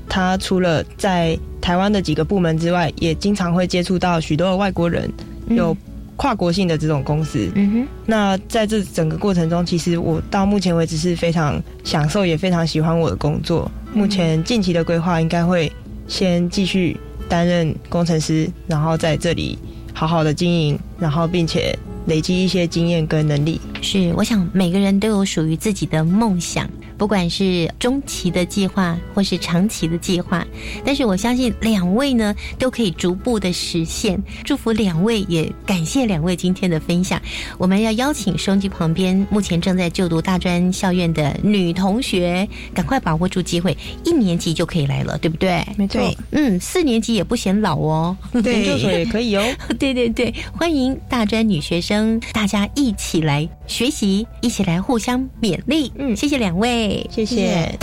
[0.09, 5.11] 它除了在台湾的几个部门之外，也经常会接触到许多的外国人，
[5.49, 5.77] 有
[6.15, 7.51] 跨国性的这种公司。
[7.57, 13.69] 嗯哼，那在这整个过程中，其实我到目前为止是非常享受，也非常喜欢我的工作。
[13.93, 15.71] 目前近期的规划应该会
[16.07, 16.97] 先继续。
[17.27, 19.59] 担任工程师，然后在这里
[19.95, 21.75] 好好的经营，然后并且
[22.07, 23.59] 累积一些经验跟能力。
[23.81, 26.69] 是，我想每个人都有属于自己的梦想。
[26.97, 30.47] 不管是中期的计划或是长期的计划，
[30.85, 34.21] 但是我相信两位呢都可以逐步的实现。
[34.45, 37.21] 祝福两位，也感谢两位今天的分享。
[37.59, 45.65] 我们要邀请收音机旁边目前正在就读大专校院的女同学，赶快把握住机会，一年级就可以来了，对不对？
[45.77, 46.01] 没错。
[46.31, 49.43] 嗯，四年级也不显老哦，研究所也可以哦。
[49.79, 55.93] 对对对，欢迎大专女学生，大家一起来学习，一起来互相勉励。
[55.97, 56.84] 嗯，谢谢两位。
[57.11, 57.79] 谢谢。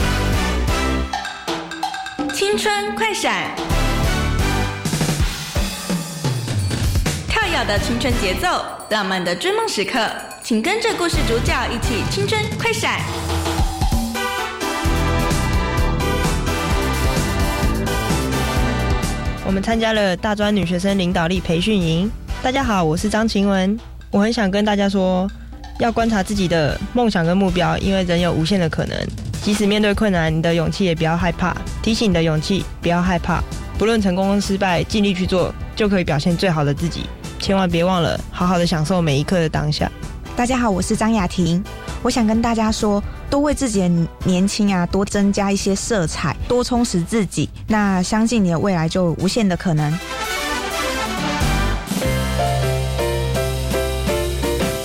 [2.33, 3.55] 青春快闪，
[7.27, 9.99] 跳跃的青春节奏，浪漫的追梦时刻，
[10.43, 12.99] 请跟着故事主角一起青春快闪。
[19.45, 22.09] 我们参加了大专女学生领导力培训营。
[22.41, 23.77] 大家好，我是张晴雯，
[24.09, 25.29] 我很想跟大家说。
[25.81, 28.95] 要观察自己的梦想跟目标，因为人有无限的可能。
[29.41, 31.57] 即使面对困难，你的勇气也不要害怕。
[31.81, 33.41] 提醒你的勇气，不要害怕。
[33.79, 37.07] 不论成功跟失败，尽力去做，就可以表现最好的自己。
[37.39, 39.91] 千万别忘了，好好的享受每一刻的当下。
[40.35, 41.63] 大家好，我是张雅婷。
[42.03, 43.89] 我想跟大家说，多为自己的
[44.23, 47.49] 年轻啊，多增加一些色彩，多充实自己。
[47.67, 49.91] 那相信你的未来就无限的可能。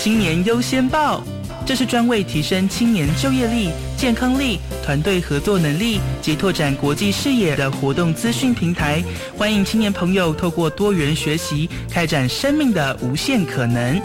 [0.07, 1.21] 青年优先报，
[1.67, 9.03] 这是专为提升青年就业力、健康力、团队合作能力及拓展国际视野的活动资讯平台。
[9.37, 14.01] 欢迎青年朋友透过多元学习，开展生命的无限可能。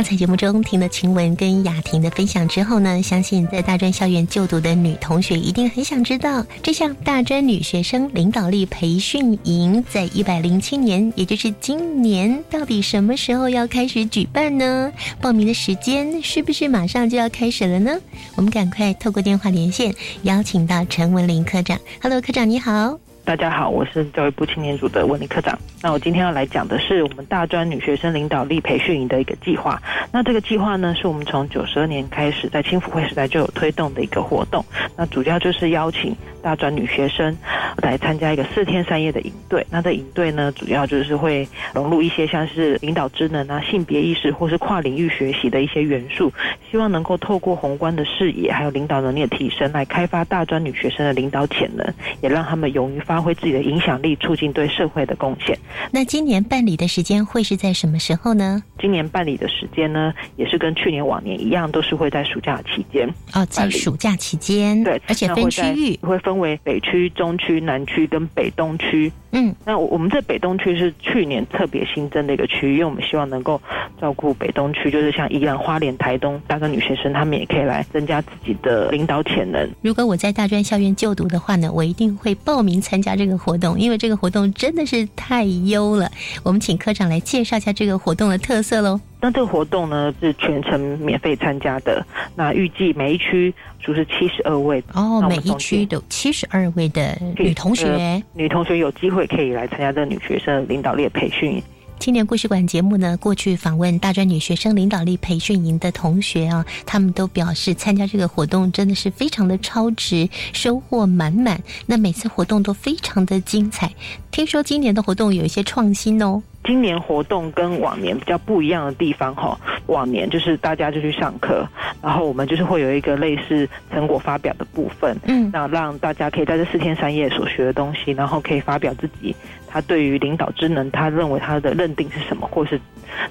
[0.00, 14.90] 刚才节目中听了晴雯跟雅婷的分享之后呢，相信在大专校园就读的女同学一定很想知道，这项大专女学生领导力培训营在一百零七年，也就是今年，到底什么时候要开始举办呢？
[15.20, 17.94] 报名的时间是不是马上就要开始了呢？
[18.36, 21.78] 我们赶快透过电话连线，邀请到陈文林科长。
[22.00, 23.09] Hello，科长你好。
[23.30, 25.56] 大家好，我是教育部青年组的文理科长。
[25.80, 29.80] 那我今天要来讲的是我们大专女学生领导力培训营的一个计划。
[30.12, 34.64] 那这个计划呢，是我们从九十二年开始在青辅会时代就有推动的一个活动。
[34.96, 36.12] 那主要就是邀请
[36.42, 37.34] 大专女学生
[37.80, 39.64] 来参加一个四天三夜的营队。
[39.70, 46.32] 那这营队呢，主要就是会融入一些像是领导职能啊、性别意识或是跨领域学习的一些元素，
[46.68, 51.86] 希望能够透过宏观的视野还有领导能力的提升，来开发大专女学生的领导潜能，
[52.20, 55.58] 也让他们勇于发挥自己的影响力，促进对社会的贡献。
[55.90, 58.62] 那今年办理的时间会是在什么时候呢？
[58.78, 63.08] 今年办理的时间呢，也是跟去年往年一样，都是会在暑假期间。
[63.34, 69.12] 哦，在暑假期间，对，而且分区域会分为北区、中区、南区跟北东区。
[69.32, 73.60] 嗯，那我们这北东区是去年特别新增的一个区域，因为我们希望能够
[74.00, 79.70] 照顾北东区，就是像宜兰花莲、台东大专女学生，她们也可以来增加自己的领导潜能。
[79.82, 86.10] 如果我在大专校院就读的话呢，我一定会报名参加这个活动，因为这个活动真的是太优了。
[86.42, 89.00] 我们请科长来介绍一下这个活动的特色喽。
[89.20, 92.04] 那这个活动呢是全程免费参加的，
[92.34, 101.62] 那预计每一区就是七十二位哦，每一区都七十二位的女同学，女同学有机会可以来参加这个女学生领导力培训。
[102.00, 111.60] 青年故事馆节目呢，过去访问大专女学生领导力培训营的同学啊，他们都表示参加这个活动真的是非常的超值，收获满满。
[111.84, 113.92] 那每次活动都非常的精彩。
[114.30, 116.42] 听说今年的活动有一些创新哦。
[116.64, 121.66] 今年活动跟往年比较不一样的地方哈，往年就是大家就去上课，
[122.02, 129.34] 然后我们就是会有一个类似成果发表的部分，嗯，那让大家可以在这四天三夜所学的东西，然后可以发表自己
[129.70, 132.80] 他对于领导职能他认为他的认定是什么，或是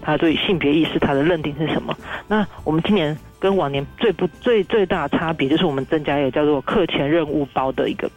[0.01, 1.95] 他对性别意识他的认定是什么。
[2.27, 8.09] 那我们今年跟往年最不最最大的差别就是我们增加一个叫做课前任务包的一个。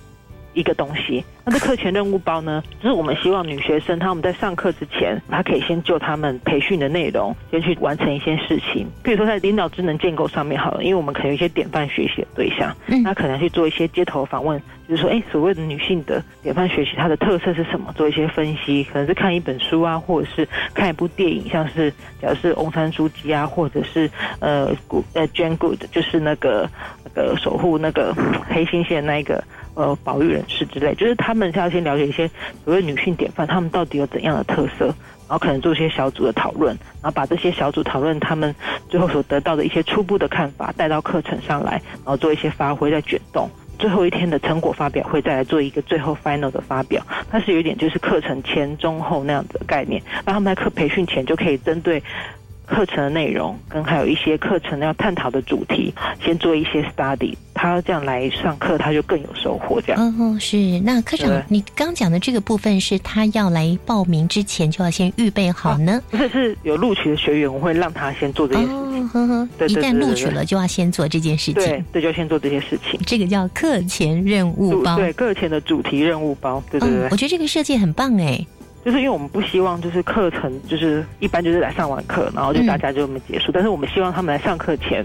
[0.55, 8.87] 一个东西，那这课前任务包呢，就是我们希望女学生她们在上课之前，她可以先就他们培训的内容，先去完成一些事情。
[9.03, 14.63] 比如说在领导职能建构上面好了，因为我们可能有一些典范学习的对象，那可能去做一些街头访问，
[14.93, 17.91] 就是说，哎，所谓的女性的典范学习，它的特色是什么？
[17.95, 21.91] 做一些分析，可能是看一本书啊，或者是看一部电影，像是
[22.21, 26.69] 假如是翁山书记啊，或者是呃，Good 呃，Jane Good，就是那个
[27.05, 28.15] 那个守护那个
[28.47, 29.43] 黑猩猩那一个。
[29.75, 32.29] 呃，保育人士之类，就是他们要先了解一些
[32.63, 34.85] 所谓女性典范，他们到底有怎样的特色，
[35.27, 38.55] 然后可能做一些小组的讨论，然后把这些小组讨论他们
[38.91, 43.49] 最后所得到的一些初步的看法带到课程上来，然后做一些发挥再卷动。
[43.79, 52.03] 最后一天的成果发表会再来做一个最后 final 的发表，它是有点就是课程前中后那样子的概念，那他们在课培训前就可以针对。
[52.67, 55.93] 课程的内容跟还有一些课程要探讨的主题，
[56.25, 59.81] 先做一些 study，他这样来上课，他就更有收获。
[59.81, 60.81] 这样，嗯，是。
[60.81, 66.01] 那科长，你刚讲的这个部分是他要来报名之前就要先预备好呢？
[66.11, 69.09] 不是，是有录取的学员，我会让他先做这件事情。
[69.09, 71.55] 呵呵，一旦录取了，就要先做这件事情。
[71.55, 72.99] 对，这就先做这些事情。
[73.05, 76.63] 这个叫课前任务包，对，课前的主题任务包。
[76.71, 78.45] 对对对，我觉得这个设计很棒哎。
[78.85, 83.53] 就是因为我们不希望就是课程就是一般就是来上完课，然后就大家就这么结束。
[83.53, 85.05] 但是我们希望他们来上课前，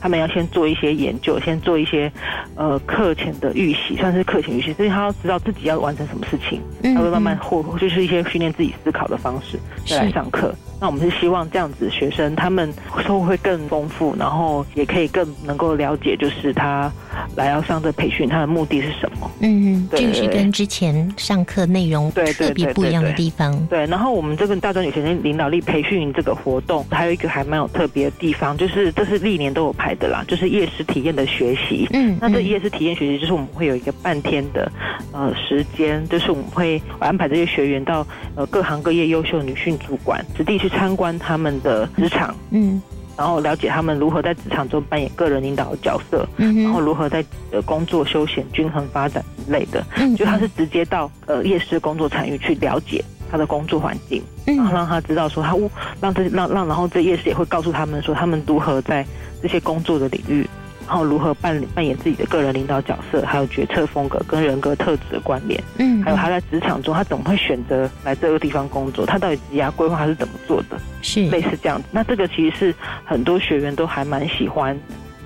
[0.00, 2.10] 他们要先做一些研究，先做一些
[2.54, 6.62] 呃课前的预习，算是课前预习，所以他要知道自己要完成什么事情，
[6.94, 10.54] 他会慢慢或就是一些训练自己思考的方式再来上课。
[10.80, 12.72] 那我们是希望这样子学生他们
[13.04, 16.90] 收获会更丰富，然后也可以更能够了解，就是他
[17.34, 19.30] 来要上这培训，他的目的是什么？
[19.40, 23.58] 嗯，这个是跟之前上课内容特别不一样的地方。
[23.66, 31.88] 对，然后我们这个大专女学生领导力培训这个活动，还有一个还蛮有特别的地方，就是这是历年都有排的啦，就是夜市体验的学习。
[31.92, 34.70] 嗯，那这夜市体验学习就是我们会有一个半天的
[35.12, 38.06] 呃时间，就是我们会安排这些学员到
[38.36, 40.67] 呃各行各业优秀女性主管实地去。
[40.68, 42.80] 参观他们的职场，嗯，
[43.16, 55.56] 然后了解他们如何在职场中扮演个人领导的角色，嗯，然后如何在呃工作、休闲、均衡发展之类的，嗯，就他是直接到呃夜市工作参与去了解他的工作环境，然后让他知道说他
[56.00, 59.04] 让这让让然后这夜市也会告诉他们说他们如何在
[59.42, 60.48] 这些工作的领域。
[60.88, 71.86] 然后如何扮扮演自己的个人领导角色，还有决策风格跟人格特质的关联，嗯，还有他在职场中他怎么会选择来这个地方工作，他到底职业规划是怎么做的，是类似这样子。
[71.92, 72.74] 那这个其实是
[73.04, 74.74] 很多学员都还蛮喜欢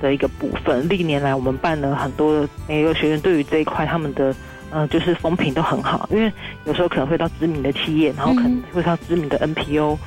[0.00, 0.88] 的一个部分。
[0.88, 4.34] 历年来我们办了很多，每个学员对于这一块他们的。
[4.72, 6.32] 嗯，就是风评都很好，因为
[6.64, 9.98] 有时候可能会到知名的企业，然后可能会到知名的 NPO，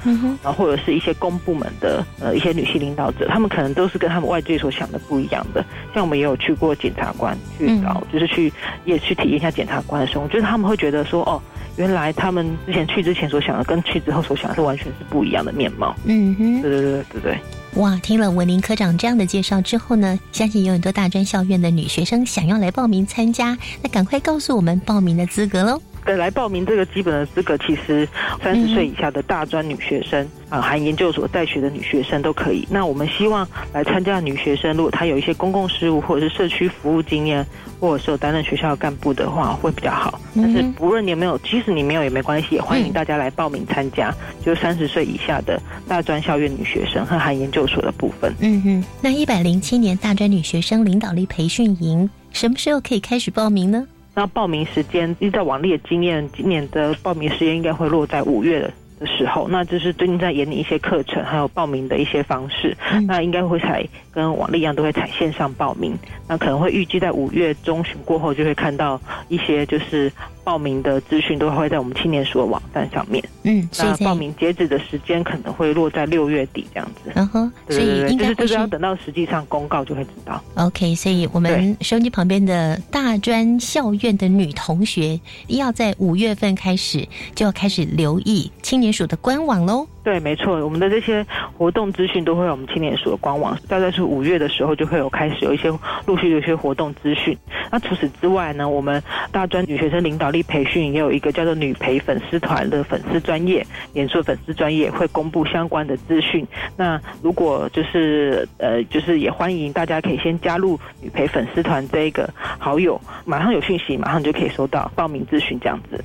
[0.44, 5.64] 然后或者是一些公部门的呃一些女性领导者，他们可能都是跟他们外界所想的不一样的。
[5.94, 8.52] 像我们也有去过检察官去找，就是去
[8.86, 11.42] 也去体验一下检察官的生活，就是他们会觉得说，哦，
[11.78, 15.96] 原来他们之前去之前所想的，跟去之后所想的是完全是不一样的面貌。
[16.06, 17.40] 嗯哼，对对对对对。
[17.76, 25.82] 哇，听了文林科长这样的介绍之后呢，相信有很多大专校院的女学生想要来报名参加，那赶快告诉我们报名的资格喽。
[26.06, 28.08] 对，来报名这个基本的资格，其实
[28.42, 32.68] 三十岁以下的大专女学生啊，含研究所在学的女学生都可以。
[32.70, 37.44] 那我们希望来参加的女学生，如果她有一些公共事务或者是社区服务经验，
[37.80, 40.20] 或者是有担任学校干部的话，会比较好。
[40.36, 44.14] 但是不论你有没有，即使你没有也没关系，也欢迎大家来报名参加。
[44.46, 48.32] 就三十岁以下的大专校院女学生和含研究所的部分。
[48.42, 53.88] 嗯哼，那一百零七年大专女学生领导力培训营什么时候可以开始报名呢？
[54.16, 58.62] 那报名时间依照往例的经验，今年的报名时间应该会落在五月
[59.00, 59.48] 的时候。
[59.50, 62.76] 那就是最近在研拟一些课程，还有报名的一些方式。
[63.08, 65.94] 那应该会采跟往例一样，都会采线上报名。
[66.28, 70.12] 那可能会预计在五月中旬过后，就会看到一些就是。
[70.46, 73.22] 报名的资讯都会在我们青年署的网站上面。
[73.44, 77.12] 嗯，那报名截止的时间可能会落在六月底这样子。
[77.16, 80.42] 嗯哼，所以应该就是要等到实际上公告就会知道。
[80.56, 89.88] OK，所以我们收音机旁边的大专校院的女同学，要在五月份开始就要开始留意青年署的官网喽。
[90.06, 91.26] 对，没错，我们的这些
[91.58, 95.74] 活动资讯都会有我们青年署的官网，大概是五月的时候就会有开始有一些
[96.06, 97.36] 陆续有一些活动资讯。
[97.72, 99.02] 那除此之外呢，我们
[99.32, 106.46] 大专女学生领导力培训也有一个叫做女培粉丝团的粉丝专业，演说粉丝专业会公布相关的资讯。
[106.78, 116.00] 那如果就是呃，就是也欢迎大家可以先加入女培粉丝团这一个好友，马上有讯息，马上就可以收到报名资讯这样子。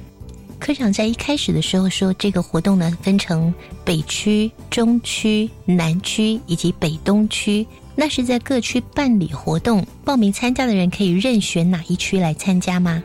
[0.61, 3.53] 科长在一开始的时候说，这个活动呢分成
[3.83, 7.67] 北区、中区、南区以及北东区。
[7.97, 13.03] 那是在各区办理活动，报名参加的人可以任选哪一区来参加吗？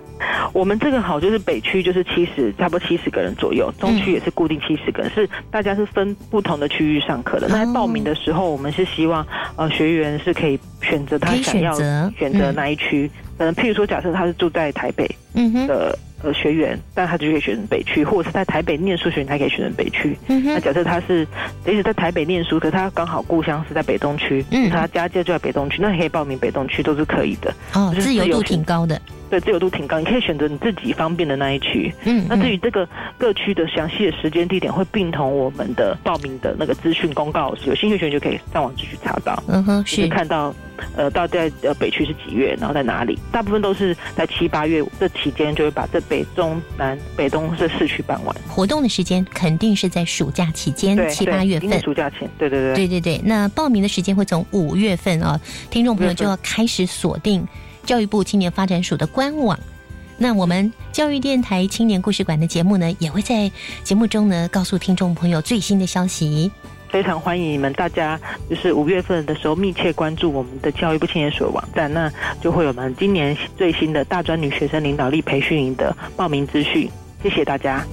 [0.53, 7.47] 我们这个好就是北区就是七十，差不多七十个人左右，中区也是固定七十个人，是大家是分不同的区域上课的。
[7.49, 9.25] 那在报名的时候，我们是希望
[9.57, 11.73] 呃学员是可以选择他想要
[12.11, 13.09] 选择哪一区。
[13.37, 15.09] 可能譬如说，假设他是住在台北
[15.67, 15.97] 的。
[16.25, 20.17] 呃，学员，但他就可以选择北区，或者是在台北念书学员，他可以选择北区。
[20.27, 21.23] 嗯那假设他是
[21.63, 27.53] 即使在台北念书，可是他刚好故乡是在北东区，嗯他家就在北东区，那你可以报名北东区，都是可以的。
[27.73, 28.99] 哦，自由度挺高的。
[29.35, 31.93] 对，自由度挺高，你可以选择你自己方便的那一区。
[32.05, 39.43] 嗯，那至于这个各区的详细的时间地点，会并同我们的报名的那个资讯公告，有兴趣学员就可以上网继续查到。
[39.47, 40.55] 嗯哼，是看到
[40.95, 43.19] 呃，到在呃北区是几月，然后在哪里？
[43.29, 48.33] 大部分都是在七八月这期间，就会把这北中南北东这四区办完。
[48.47, 51.77] 活动的时间肯定是在暑假期间，七八月份。
[51.81, 53.21] 暑假前，对对对，对对对。
[53.25, 55.37] 那报名的时间会从五月份啊，
[55.69, 57.45] 听众朋友就要开始锁定。
[57.85, 59.57] 教育部青年发展署的官网，
[60.17, 63.49] 那我们教育电台青年故事馆的节目呢，也会在
[63.83, 66.51] 节目中呢告诉听众朋友最新的消息。
[66.89, 68.19] 非常欢迎你们大家，
[68.49, 72.11] 就是五月份的时候密切关注我们的教育部青年署网站，那
[72.41, 76.89] 就会有我们今年最新的大专女学生领导力培训营的报名资讯。
[77.21, 77.85] 谢谢大家。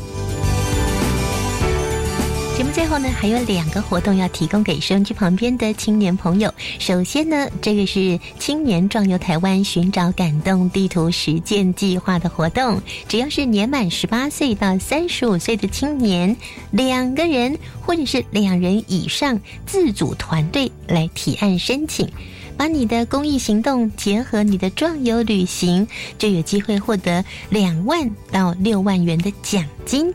[2.63, 6.55] 节目最后呢，还有两个活动要提供给收音机旁边的青年朋友。
[6.79, 16.37] 首先呢，这个是青年壮游台湾寻找感动地图实践计划的活动，只要是年满十八岁到三十五岁的青年，
[16.71, 22.09] 两个人或者是两人以上自组团队来提案申请，
[22.57, 30.15] 把你的公益行动结合你的壮游旅行，就有机会获得两万到六万元的奖金。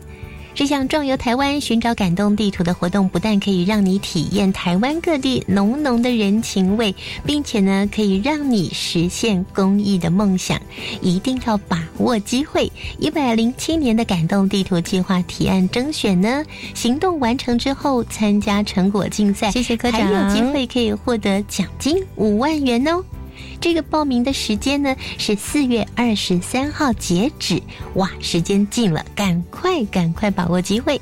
[0.58, 6.92] 这项壮游台湾、寻找感动地图的活动，不但可以让你体验台湾各地浓浓的人情味，
[7.24, 10.60] 并且呢，可以让你实现公益的梦想。
[11.00, 12.68] 一定要把握机会！
[12.98, 16.44] 一百零七年的感动地图计划提案征选呢，
[16.74, 23.04] 行动完成之后参加成果竞赛，谢谢科长，还有机会可以获得奖金五万元哦。
[23.60, 27.60] 这个报名的时间呢是四月二十三号截止，
[27.94, 31.00] 哇，时间近了，赶快赶快把握机会。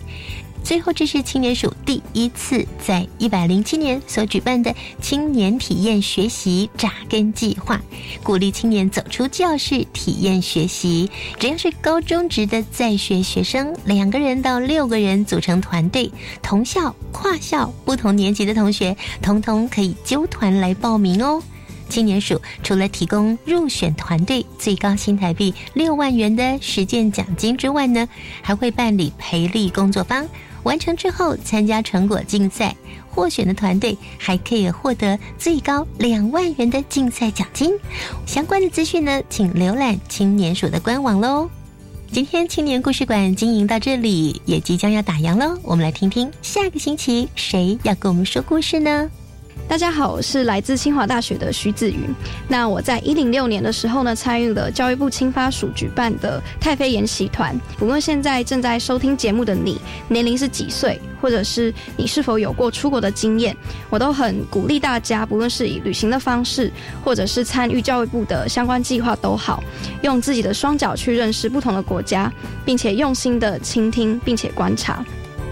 [0.64, 7.80] 最后，这是青年署第一次在一百零七年所举办的青年体验学习扎根计划，
[8.24, 11.08] 鼓励青年走出教室体验学习。
[11.38, 16.10] 只要是高中职的在学学生，两个人到六个人组成团队，
[16.42, 21.40] 同校、跨校、不同年级的同学，通通可以揪团来报名哦。
[21.88, 28.08] 青年署除了提供入选团队最高新台币六万元的实践奖金之外呢，
[28.42, 30.28] 还会办理培力工作坊，
[30.62, 32.74] 完成之后参加成果竞赛，
[33.08, 37.72] 获选的团队还可以获得最高两万元的竞赛奖金。
[38.26, 41.48] 相关的资讯呢，请浏览青年署的官网喽。
[42.12, 45.58] 今天青年故事馆经营到这里，也即将要打烊喽。
[45.62, 49.10] 我们来听听下个星期谁要跟我们说故事呢？
[49.68, 52.02] 大家好，我是来自清华大学的徐子云。
[52.46, 57.54] 那我在一零六年的时候呢，参与了教育部青发署举办的太妃研习团。
[57.76, 63.54] 不论现在正在收听节目的你年龄是几岁，或者是你是否有过出国的经验，
[63.90, 66.72] 我都很鼓励大家，不论是以旅行的方式，
[67.04, 69.62] 或者是参与教育部的相关计划都好，
[70.02, 72.32] 用自己的双脚去认识不同的国家，
[72.64, 75.04] 并且用心的倾听，并且观察。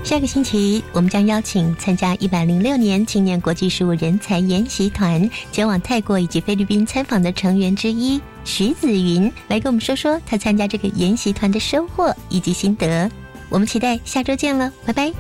[0.05, 13.11] 下个星期，我们将邀请参加一百零六年青年国际事务人才研习团前往泰国以及菲律宾参访的成员之一徐子云，来跟我们说说他参加这个研习团的收获以及心得。
[13.49, 15.11] 我们期待下周见了，拜拜。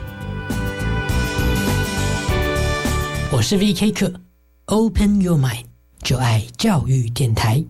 [3.32, 4.12] 我是 V K 课
[4.66, 5.64] ，Open Your Mind，
[6.02, 7.64] 就爱教育电台。